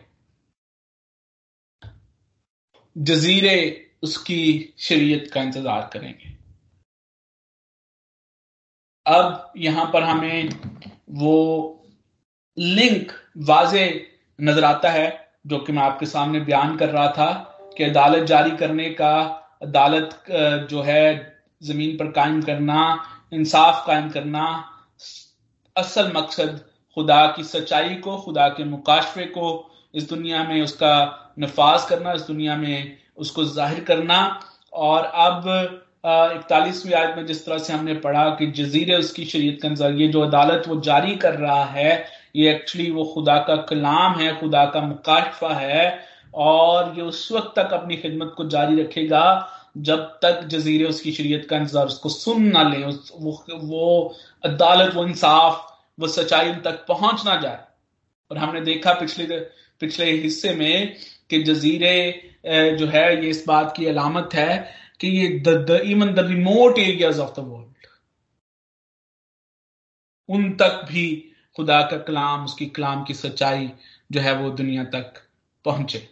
जजीरे 2.96 3.58
उसकी 4.04 4.74
शरीयत 4.80 5.30
का 5.34 5.42
इंतज़ार 5.42 5.90
करेंगे। 5.94 6.38
अब 9.06 9.54
यहाँ 9.58 9.86
पर 9.94 10.04
हमें 10.04 10.50
वो 11.12 11.36
लिंक 12.58 13.12
वाजे 13.40 13.86
नज़र 14.40 14.64
आता 14.64 14.90
है, 14.90 15.32
जो 15.48 15.60
कि 15.60 15.72
मैं 15.72 15.84
आपके 15.84 16.06
सामने 16.06 16.40
बयान 16.42 16.76
कर 16.78 16.90
रहा 16.90 17.08
था 17.12 17.32
कि 17.78 17.84
अदालत 17.84 18.28
जारी 18.28 18.56
करने 18.58 18.90
का 18.92 19.36
अदालत 19.62 20.24
जो 20.70 20.82
है, 20.82 21.06
ज़मीन 21.62 21.96
पर 21.98 22.12
कायम 22.12 22.42
करना, 22.42 22.82
इंसाफ 23.34 23.86
कायम 23.88 24.10
करना, 24.10 24.46
असल 25.76 26.12
मकसद 26.16 26.60
खुदा 26.98 27.26
की 27.28 27.44
सच्चाई 27.46 27.96
को, 27.96 28.18
खुदा 28.18 28.48
के 28.50 28.64
मुकाशफे 28.66 29.26
को, 29.28 29.50
इस 29.94 30.10
दुनिया 30.10 30.44
में 30.44 30.62
उसका 30.62 30.94
नफाज 31.40 31.86
करना, 31.86 32.14
इस 32.14 32.22
दुनिया 32.22 32.56
में 32.56 32.98
उसको 33.18 33.44
ज़ाहिर 33.46 33.84
करना। 33.84 34.18
और 34.74 35.04
अब 35.04 35.48
इकतालीसवीं 36.06 36.94
आयत 36.94 37.16
में 37.18 37.26
जिस 37.26 37.46
तरह 37.46 37.58
से 37.58 37.74
हमने 37.74 37.94
पढ़ा 37.96 38.30
कि 38.36 38.48
जजीरे 38.54 38.96
उसकी 38.96 39.26
शरीयत 39.26 39.60
के 39.64 39.94
ये 40.02 40.08
जो 40.08 40.22
अदालत 40.22 40.68
वो 40.68 40.80
जारी 40.82 41.16
कर 41.16 41.34
रहा 41.36 41.64
है, 41.66 42.06
ये 42.36 42.52
एक्चुअली 42.52 42.90
वो 42.92 43.04
खुदा 43.14 43.38
का 43.48 43.56
कलाम 43.70 44.20
है, 44.20 44.36
खुदा 44.40 44.66
का 44.66 44.82
मुकाशफा 44.82 45.54
है 45.54 46.00
और 46.34 46.94
ये 46.98 47.02
उस 47.04 47.32
वक्त 47.32 47.54
तक 47.56 47.74
अपनी 47.74 47.96
खिदमत 47.98 48.34
को 48.38 48.48
जारी 48.50 48.82
रखेगा 48.82 49.24
जब 49.78 50.00
तक 50.24 50.44
जजीरे 50.50 50.86
उसकी 50.86 51.12
शरीयत 51.12 51.48
का 51.50 51.58
इंतज़ार 51.58 51.86
उसको 51.88 52.10
सुन 52.10 52.44
ना 52.48 52.64
ले 52.70 52.84
उस, 52.84 53.12
वो 53.16 53.44
वो 53.56 54.16
अदालत 54.44 54.94
वो 54.96 55.06
इंसाफ 55.08 55.66
वो 56.00 56.08
सच्चाई 56.08 56.54
तक 56.66 56.86
पहुँच 56.88 57.26
ना 57.26 57.36
जाए। 57.42 57.64
और 58.32 58.38
हमने 58.38 58.62
देखा 58.62 58.94
पिछले 58.94 59.40
पिछले 59.82 60.12
हिस्से 60.12 60.54
में 60.56 60.96
कि 61.30 61.42
जजीरे 61.44 61.98
जो 62.78 62.86
है 62.88 63.24
ये 63.24 63.30
इस 63.30 63.44
बात 63.48 63.74
की 63.78 63.86
अलामत 63.86 64.34
है 64.34 64.58
कि 65.00 65.08
ये 65.10 65.28
even 65.92 66.14
the 66.14 66.26
remote 66.28 66.80
areas 66.80 67.20
of 67.22 67.40
the 67.40 67.44
world 67.48 67.88
उन 70.30 70.52
तक 70.58 70.86
भी 70.90 71.06
खुदा 71.58 71.82
का 71.82 71.98
कलाम 72.08 72.46
उसकी 72.46 72.66
कलाम 72.76 73.04
की 73.04 73.14
सच्चाई 73.16 73.72
जो 74.12 74.22
है 74.22 74.36
वो 74.38 74.50
दुनिया 74.52 74.84
तक 74.94 75.22
पहुँचे। 75.66 76.08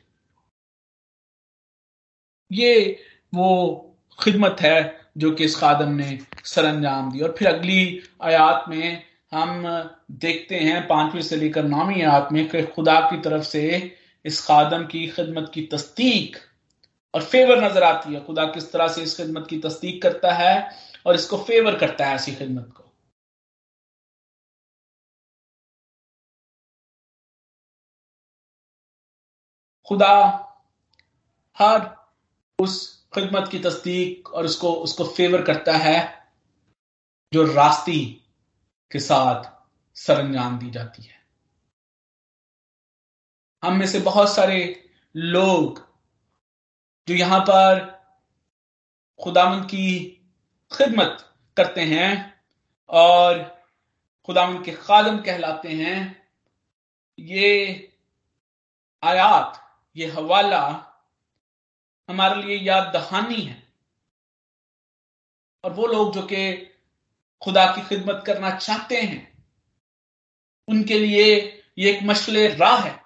ये 2.52 3.00
वो 3.34 3.50
खिदमत 4.20 4.58
है 4.62 4.78
जो 5.18 5.32
कि 5.32 5.46
इस 5.46 5.56
खादम 5.56 5.90
ने 5.94 6.18
सर 6.46 6.66
अंजाम 6.66 7.12
दी। 7.12 7.22
और 7.22 7.36
फिर 7.40 7.48
अगली 7.48 8.02
आयात 8.24 8.66
में 8.70 9.04
हम 9.34 9.64
देखते 10.14 10.56
हैं, 10.56 10.82
पांचवी 10.88 11.22
से 11.22 11.36
लेकर 11.36 11.64
नौवीं 11.64 12.02
आयात 12.04 12.30
में, 12.32 12.48
कि 12.50 12.64
खुदा 12.66 13.00
की 13.02 13.18
तरफ़ 13.22 13.44
से 13.44 13.96
इस 14.26 14.42
खादम 14.46 14.86
की 14.86 15.08
खिदमत 15.08 15.52
की 15.54 15.62
तस्दीक 15.72 16.38
और 17.14 17.24
फेवर 17.24 17.64
नज़र 17.64 17.84
आती 17.84 18.14
है। 18.14 18.24
खुदा 18.26 18.46
किस 18.48 18.72
तरह 18.72 18.88
से 18.88 19.02
इस 19.04 19.18
खिदमत 19.18 19.48
की 19.50 19.58
तस्दीक 19.60 20.02
करता 20.04 20.34
है 20.34 20.70
और 21.06 21.16
इसको 21.16 21.38
फेवर 21.44 21.76
करता 21.78 22.06
है 22.06 22.16
ऐसी 22.16 22.36
खिदमत 22.36 22.74
को। 22.78 22.84
खुदा 29.88 30.14
हर 31.58 31.80
उस 32.60 33.06
खिदमत 33.16 33.48
की 33.48 33.60
तस्दीक 33.60 34.30
और 34.30 34.46
उसको 34.46 34.74
उसको 34.74 35.04
फेवर 35.08 35.42
करता 35.42 35.74
है 35.78 35.98
जो 37.34 37.44
रास्ती 37.54 38.04
के 38.92 39.00
साथ 39.00 39.52
सरंजाम 39.96 40.58
दी 40.60 40.70
जाती 40.70 41.04
है। 41.04 41.16
हम 43.64 43.78
में 43.78 43.88
से 43.88 44.00
बहुत 44.00 44.36
सारे 44.36 44.90
लोग 45.16 45.86
जो 47.08 47.16
यहाँ 47.16 47.40
पर 47.40 47.86
खुदामंद 49.20 49.66
की 49.66 50.00
खिदमत 50.72 51.26
करते 51.58 51.82
हैं 51.82 52.42
और 52.90 53.44
खुदामंद 54.26 54.66
के 54.66 54.72
खादम 54.72 55.18
कहलाते 55.18 55.70
हैं, 55.70 56.28
ये 57.20 57.94
आयात, 59.04 59.64
ये 59.96 60.08
हवाला 60.08 60.87
हमारे 62.10 62.44
लिए 62.44 62.58
याद 62.58 62.94
दहानी 62.94 63.42
है। 63.42 63.74
और 65.64 65.74
वो 65.74 65.88
लोग 65.88 66.14
जो 66.14 66.22
कि 66.22 66.66
खुदा 67.44 67.66
की 67.76 67.82
खिदमत 67.82 68.24
करना 68.28 68.58
चाहते 68.58 69.02
हैं, 69.02 69.46
उनके 70.68 71.00
लिए 71.00 71.36
ये 71.78 71.92
एक 71.92 72.04
मशले 72.04 72.48
राह 72.48 72.84
है 72.84 73.04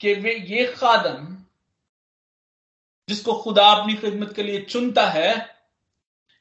कि 0.00 0.14
वे 0.14 0.34
ये 0.34 0.74
खादम 0.74 1.34
जिसको 3.08 3.42
खुदा 3.42 3.66
अपनी 3.68 3.94
खिदमत 3.94 4.32
के 4.36 4.42
लिए 4.42 4.64
चुनता 4.64 5.06
है, 5.06 5.56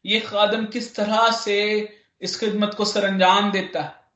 ये 0.05 0.19
खादम 0.19 0.65
किस 0.65 0.95
तरह 0.95 1.31
से 1.31 1.79
इस 2.21 2.39
खिदमत 2.39 2.73
को 2.77 2.85
सरंजाम 2.85 3.51
देता 3.51 3.81
है। 3.81 4.11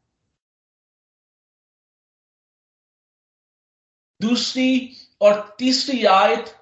दूसरी 4.21 4.97
और 5.21 5.55
तीसरी 5.59 6.05
आयत 6.05 6.61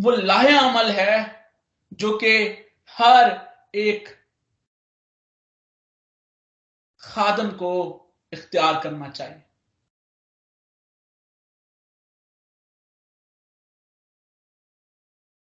वो 0.00 0.10
लाहे 0.10 0.56
अमल 0.58 0.90
है 0.90 1.48
जो 1.92 2.18
कि 2.18 2.36
हर 2.88 3.30
एक 3.74 4.08
खादम 7.02 7.50
को 7.50 7.72
इख्तियार 8.32 8.80
करना 8.82 9.08
चाहिए। 9.10 9.42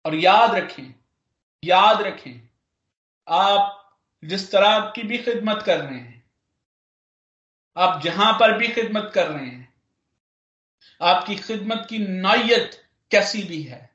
और 0.05 0.15
याद 0.15 0.55
रखें 0.55 0.95
याद 1.65 2.01
रखें, 2.03 2.49
आप 3.29 3.99
जिस 4.25 4.51
तरह 4.53 4.91
की 4.91 5.03
भी 5.03 5.19
खिदमत 5.19 5.63
कर 5.63 5.81
रहे 5.81 5.99
हैं, 5.99 6.25
आप 7.77 8.03
जहाँ 8.03 8.33
पर 8.33 8.59
भी 8.59 8.69
खिदमत 8.69 9.13
कर 9.15 9.29
रहे 9.29 9.47
हैं, 9.47 9.75
आपकी 11.01 11.37
खिदमत 11.37 11.87
की 11.91 11.99
नौयत 11.99 12.91
कैसी 13.11 13.43
भी 13.43 13.63
है 13.63 13.92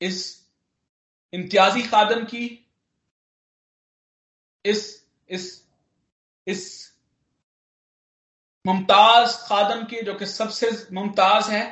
इस 0.00 0.48
इम्तियाजी 1.32 1.82
खादम 1.82 2.24
की, 2.24 2.66
इस 4.64 5.06
इस 5.28 5.66
इस 6.46 6.92
मुमताज़ 8.66 9.36
खादम 9.38 9.84
की 9.84 10.02
जो 10.02 10.14
कि 10.14 10.26
सबसे 10.26 10.70
मुमताज़ 10.92 11.50
है, 11.50 11.64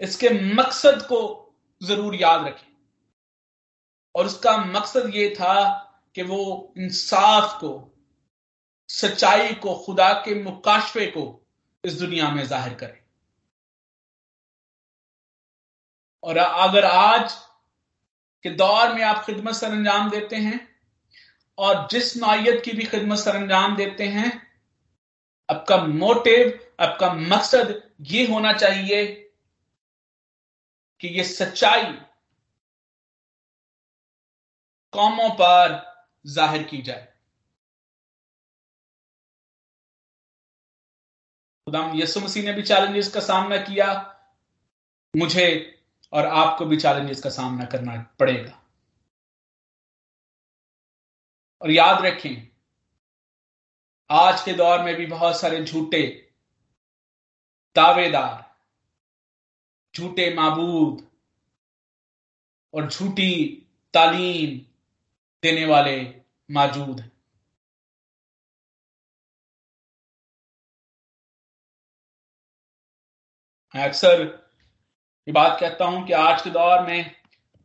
इसके 0.00 0.28
मकसद 0.54 1.02
को 1.02 1.20
ज़रूर 1.82 2.14
याद 2.14 2.46
रखें। 2.46 2.72
और 4.14 4.26
उसका 4.26 4.56
मकसद 4.56 5.10
ये 5.14 5.28
था 5.30 5.54
कि 6.14 6.22
वो 6.22 6.72
इंसाफ 6.78 7.60
को, 7.60 7.72
सच्चाई 8.88 9.54
को, 9.54 9.74
खुदा 9.74 10.12
के 10.24 10.42
मुकाशफे 10.42 11.06
को 11.06 11.24
इस 11.84 11.92
दुनिया 11.92 12.30
में 12.30 12.44
ज़ाहिर 12.46 12.74
करे। 12.74 13.05
और 16.26 16.36
अगर 16.36 16.84
आज 16.84 17.32
के 18.44 18.50
दौर 18.52 18.92
में 18.94 19.02
आप 19.04 19.24
खिदमत 19.24 19.54
सर 19.54 19.72
अंजाम 19.72 20.10
देते 20.10 20.36
हैं 20.36 20.58
और 21.58 21.86
जिस 21.90 22.16
नौयत 22.16 22.62
की 22.64 22.72
भी 22.72 22.84
खिदमत 22.84 23.18
सर 23.18 23.36
अंजाम 23.36 23.76
देते 23.76 24.06
हैं, 24.08 24.30
आपका 25.48 25.76
मोटिव 25.76 26.58
आपका 26.80 27.12
मकसद 27.12 27.82
ये 28.02 28.26
होना 28.26 28.52
चाहिए 28.52 29.04
कि 31.00 31.08
ये 31.08 31.24
सच्चाई 31.24 31.92
कौमों 34.92 35.28
पर 35.30 35.80
ज़ाहिर 36.24 36.62
की 36.62 36.82
जाए। 36.82 37.06
खुदाम 41.66 41.96
यसु 41.98 42.20
मसीह 42.20 42.44
ने 42.44 42.52
भी 42.52 42.62
चैलेंजेस 42.62 43.08
का 43.14 43.20
सामना 43.20 43.56
किया। 43.62 43.88
मुझे 45.14 45.46
और 46.12 46.26
आपको 46.26 46.66
भी 46.66 46.76
चैलेंजेस 46.76 47.22
का 47.22 47.30
सामना 47.30 47.64
करना 47.64 47.96
पड़ेगा। 48.18 48.62
और 51.62 51.70
याद 51.70 52.04
रखें, 52.06 52.48
आज 54.10 54.42
के 54.42 54.52
दौर 54.52 54.82
में 54.82 54.94
भी 54.96 55.06
बहुत 55.06 55.40
सारे 55.40 55.64
झूठे 55.64 56.32
दावेदार, 57.76 58.44
झूठे 59.94 60.34
माबूद 60.34 61.06
और 62.74 62.90
झूठी 62.90 63.32
तालीम 63.94 64.58
देने 65.42 65.66
वाले 65.66 66.22
मौजूद 66.50 67.00
हैं। 67.00 67.12
अक्सर 73.74 74.45
ये 75.28 75.32
बात 75.32 75.56
कहता 75.60 75.84
हूँ 75.84 76.06
कि 76.06 76.12
आज 76.12 76.42
के 76.42 76.50
दौर 76.50 76.82
में 76.82 77.10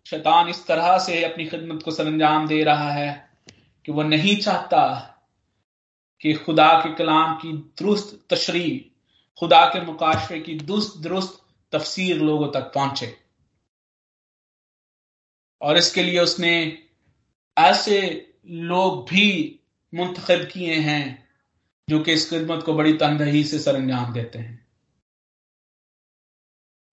शैतान 0.06 0.48
इस 0.50 0.68
तरह 0.68 0.98
से 0.98 1.24
अपनी 1.24 1.46
खिदमत 1.46 1.84
को 1.84 1.92
सरंजाम 1.92 2.48
दे 2.48 2.64
रहा 2.64 2.92
है 2.92 3.30
कि 3.86 3.92
वो 3.92 4.04
नहीं 4.04 4.36
चाहता 4.38 4.84
कि 6.22 6.34
खुदा 6.34 6.74
के 6.80 6.94
कलाम 6.96 7.36
की 7.36 7.54
दुरुस्त 7.54 8.28
तशरी 8.30 8.92
खुदा 9.40 9.66
के 9.66 9.82
मुकाशफे 9.82 10.40
की 10.40 10.56
दुरुस्त 10.56 10.98
दुरुस्त 10.98 11.42
तफसीर 11.72 12.18
लोगों 12.18 12.48
तक 12.48 12.72
पहुँचे। 12.76 13.18
और 15.62 15.78
इसके 15.78 16.04
लिए 16.04 16.20
उसने 16.20 16.78
ऐसे 17.58 18.30
लोग 18.50 19.10
भी 19.10 19.60
मुंतखब 19.94 20.48
किए 20.54 20.76
हैं 20.76 21.30
जो 21.90 22.00
कि 22.00 22.14
इस 22.14 22.30
खिदमत 22.30 22.64
को 22.64 22.74
बड़ी 22.74 22.94
तंदही 22.94 23.44
से 23.44 23.60
सरंजाम 23.60 24.14
देते 24.14 24.40
हैं। 24.40 24.71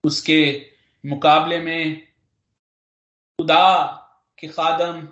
उसके 0.05 0.71
मुकाबले 1.07 1.59
में 1.59 2.07
खुदा 3.39 3.87
के 4.39 4.49
खादम 4.49 5.09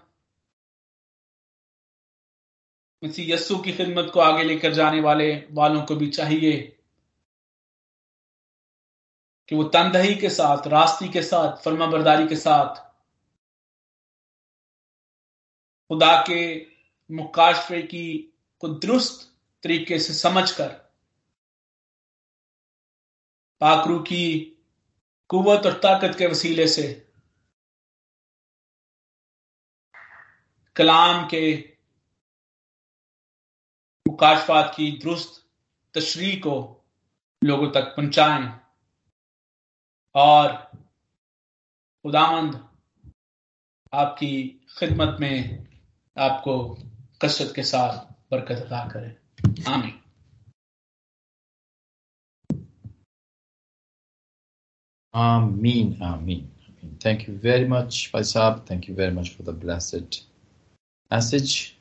यस्सु 3.18 3.58
की 3.58 3.72
खिदमत 3.72 4.10
को 4.14 4.20
आगे 4.20 4.44
लेकर 4.44 4.74
जाने 4.74 5.00
वाले 5.00 5.46
वालों 5.50 5.82
को 5.82 5.96
भी 5.96 6.08
चाहिए 6.10 6.78
कि 9.48 9.56
वो 9.56 9.64
तंदही 9.64 10.14
के 10.14 10.30
साथ, 10.30 10.66
रास्ती 10.66 11.08
के 11.08 11.22
साथ 11.22 11.56
फर्मा 11.62 11.86
बरदारी 11.86 12.28
के 12.28 12.36
साथ 12.36 12.76
खुदा 15.88 16.24
के 16.30 16.66
मुकाशफे 17.10 17.82
की 17.82 18.34
को 18.60 18.68
दुरुस्त 18.68 19.38
तरीके 19.62 19.98
से 19.98 20.14
समझकर 20.14 20.68
पाकरू 23.60 23.98
की 23.98 24.52
कुवत 25.28 25.66
और 25.66 25.72
ताकत 25.72 26.18
के 26.18 26.26
वसीले 26.26 26.68
से। 26.68 27.08
कलाम 30.76 31.26
के 31.26 31.76
मुकाशफात 34.08 34.72
की 34.76 34.90
दुरुस्त 34.98 35.50
तशरी 35.94 36.36
को 36.36 36.84
लोगों 37.44 37.70
तक 37.70 37.82
पहुंचाएँ 37.82 38.60
और 40.14 40.52
खुदामंद 42.02 42.68
आपकी 43.94 44.66
खिदमत 44.78 45.16
में 45.20 45.66
आपको 46.18 46.74
कसरत 47.22 47.52
के 47.56 47.62
साथ 47.62 47.98
बरकत 48.30 48.56
अदा 48.56 48.88
करें। 48.88 49.16
आमीन। 49.72 50.05
Amin. 55.16 55.96
Ameen. 56.02 56.50
Thank 57.00 57.26
you 57.26 57.38
very 57.38 57.66
much, 57.66 58.12
Paisab. 58.12 58.66
Thank 58.66 58.86
you 58.86 58.94
very 58.94 59.12
much 59.12 59.30
for 59.34 59.42
the 59.44 59.52
blessed 59.52 60.24
message 61.10 61.72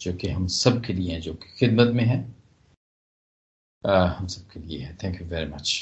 जो 0.00 0.12
कि 0.20 0.28
हम 0.28 0.46
सब 0.46 0.80
के 0.84 0.92
लिए 0.92 1.12
है 1.14 1.20
जो 1.20 1.32
कि 1.34 1.48
खिदमत 1.58 1.94
में 1.94 2.04
है 2.04 2.18
आ, 3.84 4.04
हम 4.06 4.26
सब 4.26 4.50
के 4.52 4.60
लिए 4.60 4.78
है 4.82 4.96
थैंक 5.02 5.20
यू 5.20 5.26
वेरी 5.28 5.50
मच 5.50 5.72